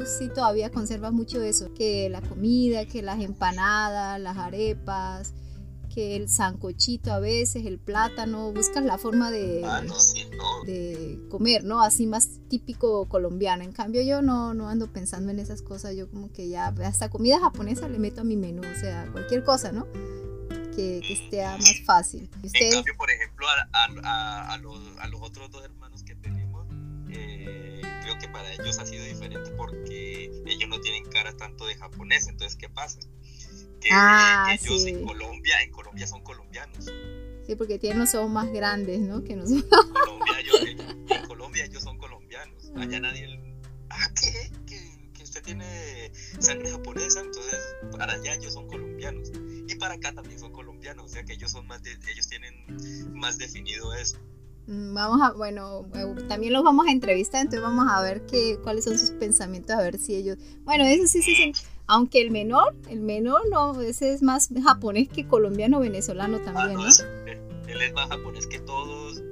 sí 0.07 0.29
todavía 0.33 0.71
conservas 0.71 1.13
mucho 1.13 1.43
eso, 1.43 1.75
que 1.75 2.09
la 2.11 2.21
comida, 2.23 2.87
que 2.87 3.03
las 3.03 3.21
empanadas, 3.21 4.21
las 4.21 4.37
arepas, 4.39 5.35
que 5.95 6.17
el 6.17 6.29
sancochito 6.29 7.13
a 7.13 7.21
veces, 7.21 7.65
el 7.67 7.79
plátano, 7.79 8.53
buscas 8.53 8.85
la 8.85 8.99
forma 8.99 9.31
de, 9.31 9.63
Ah, 9.65 9.81
no, 9.87 9.95
sí, 9.95 10.27
no. 10.37 10.65
de 10.65 11.21
comer, 11.31 11.63
¿no? 11.63 11.81
Así 11.83 12.07
más 12.07 12.41
típico 12.49 13.07
colombiano. 13.09 13.63
En 13.63 13.73
cambio 13.73 14.03
yo 14.03 14.21
no, 14.21 14.55
no 14.55 14.69
ando 14.69 14.93
pensando 14.93 15.31
en 15.31 15.39
esas 15.39 15.63
cosas, 15.63 15.95
yo 15.95 16.11
como 16.11 16.33
que 16.33 16.49
ya 16.49 16.67
hasta 16.85 17.11
comida 17.11 17.39
japonesa 17.39 17.89
le 17.89 17.99
meto 18.01 18.23
a 18.23 18.25
mi 18.25 18.37
menú, 18.37 18.63
o 18.63 18.81
sea, 18.81 19.09
cualquier 19.13 19.45
cosa, 19.45 19.71
¿no? 19.71 19.87
Que, 20.75 21.01
que 21.07 21.13
esté 21.13 21.45
más 21.45 21.81
fácil. 21.85 22.29
En 22.43 22.73
cambio, 22.73 22.95
por 22.97 23.09
ejemplo, 23.11 23.47
a, 23.73 23.85
a- 24.03 24.53
a- 24.55 24.59
los, 24.59 24.81
a 24.99 25.07
los 25.07 25.21
otros 25.23 25.49
dos 25.53 25.65
hermanos 25.65 26.03
que 26.03 26.17
tenemos, 26.17 26.67
eh, 27.11 27.81
creo 28.03 28.19
que 28.19 28.27
para 28.29 28.53
ellos 28.53 28.79
ha 28.81 28.85
sido 28.87 29.05
diferente 29.05 29.51
porque 29.57 30.33
ellos 30.47 30.69
no 30.69 30.81
tienen 30.81 31.05
cara 31.09 31.37
tanto 31.37 31.65
de 31.67 31.77
japonés. 31.77 32.27
Entonces, 32.27 32.57
¿qué 32.57 32.69
pasa? 32.69 32.99
Que 33.85 33.91
Ah, 33.93 34.57
ellos 34.59 34.83
sí. 34.83 34.89
en 34.89 35.05
Colombia, 35.05 35.61
en 35.63 35.71
Colombia 35.71 36.07
son 36.07 36.23
colombianos. 36.23 36.87
sí, 37.47 37.55
porque 37.55 37.79
tienen 37.79 37.99
los 38.01 38.15
ojos 38.15 38.31
más 38.31 38.51
grandes, 38.51 39.01
¿no? 39.01 39.23
Que 39.23 39.37
nosotros. 39.37 39.65
En 39.87 39.93
Colombia, 39.93 40.41
ellos, 40.41 40.61
en 41.11 41.27
Colombia 41.27 41.65
ellos 41.67 41.83
son 41.83 41.99
colombianos. 41.99 42.73
Allá 42.77 42.99
nadie... 43.01 43.39
Ah, 43.91 44.09
¿qué? 44.21 44.51
Que, 44.67 45.11
que 45.13 45.23
usted 45.23 45.43
tiene 45.43 46.11
sangre 46.41 46.71
japonesa, 46.71 47.21
entonces 47.21 47.59
para 47.93 48.15
allá 48.15 48.35
ellos 48.35 48.55
son 48.55 48.67
colombianos. 48.67 49.31
Y 49.69 49.75
para 49.77 49.95
acá 49.95 50.13
también 50.15 50.39
son 50.41 50.51
colombianos, 50.53 51.05
o 51.05 51.09
sea 51.09 51.23
que 51.25 51.35
ellos 51.35 51.51
son 51.53 51.67
más 51.67 51.83
de- 51.83 51.97
ellos 52.11 52.27
tienen 52.27 52.55
más 53.13 53.37
definido 53.39 53.93
eso. 53.95 54.17
Mm, 54.67 54.95
Vamos 54.95 55.21
a, 55.23 55.33
bueno, 55.33 55.87
eh, 55.95 56.15
también 56.27 56.55
los 56.55 56.65
vamos 56.65 56.87
a 56.87 56.91
entrevistar, 56.91 57.43
entonces 57.43 57.61
vamos 57.63 57.87
a 57.91 58.01
ver 58.03 58.25
qué, 58.27 58.59
cuáles 58.63 58.85
son 58.85 58.99
sus 58.99 59.11
pensamientos, 59.11 59.77
a 59.77 59.83
ver 59.83 59.99
si 59.99 60.15
ellos, 60.17 60.39
bueno, 60.65 60.85
eso 60.87 61.07
sí, 61.07 61.23
sí, 61.23 61.35
sí, 61.37 61.53
aunque 61.87 62.21
el 62.23 62.31
menor, 62.31 62.75
el 62.89 63.01
menor 63.01 63.43
no, 63.51 63.81
ese 63.81 64.13
es 64.13 64.23
más 64.23 64.49
japonés 64.63 65.09
que 65.09 65.27
colombiano, 65.27 65.81
venezolano 65.81 66.41
también, 66.41 66.75
no, 66.75 66.87
él, 66.87 67.83
es 67.83 67.93
más 67.93 68.09
japonés 68.09 68.47
que 68.47 68.59
todos, 68.61 69.23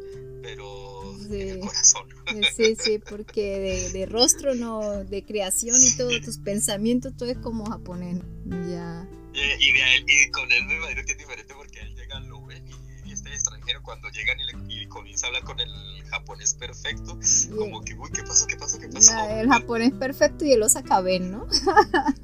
pero 0.43 1.15
en 1.31 1.33
el 1.41 1.55
Sí. 1.55 1.61
corazón. 1.61 2.09
Eh, 2.35 2.43
Sí, 2.55 2.77
sí, 2.77 2.99
porque 2.99 3.59
de, 3.59 3.91
de 3.99 4.07
rostro, 4.07 4.55
no, 4.55 5.05
de 5.05 5.25
creación 5.25 5.77
y 5.81 5.97
todo, 5.97 6.11
tus 6.21 6.39
pensamientos, 6.39 7.15
todo 7.17 7.29
es 7.31 7.39
como 7.39 7.65
japonés, 7.67 8.19
ya. 8.47 9.07
Y, 9.35 9.39
y 9.69 9.73
de 9.73 9.97
él- 9.97 10.05
y 10.07 10.31
con 10.31 10.51
él 10.53 10.65
me 10.67 10.77
imagino 10.77 11.03
que 11.05 11.13
es 11.13 11.19
diferente 11.19 11.55
porque 11.55 11.81
él 11.81 11.95
llega, 11.97 12.21
lo 12.21 12.45
ven 12.45 12.65
y, 13.05 13.09
y 13.09 13.13
este 13.13 13.31
extranjero 13.31 13.83
cuando 13.83 14.09
llegan 14.11 14.39
y, 14.41 14.45
le, 14.69 14.83
y 14.83 14.87
comienza 14.89 15.27
a 15.27 15.29
hablar 15.29 15.45
con 15.45 15.59
el 15.61 16.02
japonés 16.13 16.55
perfecto, 16.55 17.19
como 17.57 17.81
que, 17.81 17.95
uy, 17.95 18.11
¿qué 18.13 18.23
pasó? 18.23 18.47
¿Qué 18.47 18.57
pasó? 18.57 18.79
¿Qué 18.79 18.89
pasó? 18.89 19.13
El 19.31 19.49
japonés 19.49 19.93
perfecto 19.93 20.45
y 20.45 20.53
el 20.53 20.63
osakaben, 20.63 21.33
¿no? 21.33 21.47
Ajá. 21.67 22.15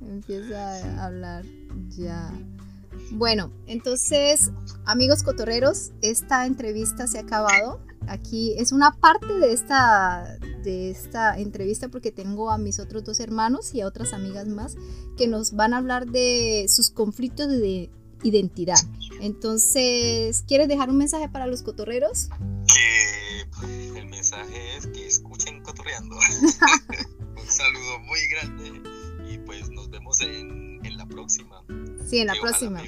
Empieza 0.00 1.00
a 1.00 1.06
hablar 1.06 1.44
ya. 1.90 2.32
Bueno, 3.12 3.52
entonces, 3.66 4.50
amigos 4.86 5.22
cotorreros, 5.22 5.92
esta 6.00 6.46
entrevista 6.46 7.06
se 7.06 7.18
ha 7.18 7.22
acabado. 7.22 7.80
Aquí 8.08 8.54
es 8.56 8.72
una 8.72 8.92
parte 8.92 9.32
de 9.34 9.52
esta, 9.52 10.38
de 10.64 10.90
esta 10.90 11.38
entrevista 11.38 11.88
porque 11.88 12.10
tengo 12.10 12.50
a 12.50 12.58
mis 12.58 12.80
otros 12.80 13.04
dos 13.04 13.20
hermanos 13.20 13.74
y 13.74 13.82
a 13.82 13.86
otras 13.86 14.14
amigas 14.14 14.48
más 14.48 14.76
que 15.16 15.28
nos 15.28 15.52
van 15.52 15.74
a 15.74 15.78
hablar 15.78 16.06
de 16.06 16.66
sus 16.68 16.90
conflictos 16.90 17.48
de 17.48 17.90
identidad. 18.22 18.78
Entonces, 19.20 20.44
¿quieres 20.46 20.68
dejar 20.68 20.88
un 20.88 20.96
mensaje 20.96 21.28
para 21.28 21.46
los 21.46 21.62
cotorreros? 21.62 22.30
Un 26.40 27.46
saludo 27.46 27.98
muy 28.00 28.18
grande 28.28 28.82
y 29.30 29.38
pues 29.38 29.70
nos 29.70 29.90
vemos 29.90 30.20
en, 30.20 30.84
en 30.84 30.96
la 30.96 31.06
próxima. 31.06 31.64
Sí, 32.06 32.18
en 32.18 32.26
la 32.26 32.34
próxima. 32.40 32.82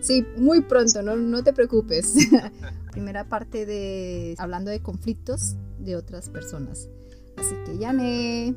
Sí, 0.00 0.24
muy 0.36 0.62
pronto, 0.62 1.02
no, 1.02 1.16
no 1.16 1.42
te 1.42 1.52
preocupes. 1.52 2.14
Primera 2.92 3.28
parte 3.28 3.66
de 3.66 4.34
hablando 4.38 4.70
de 4.70 4.80
conflictos 4.80 5.56
de 5.78 5.96
otras 5.96 6.28
personas. 6.28 6.88
Así 7.36 7.54
que, 7.64 7.78
Yane. 7.78 8.54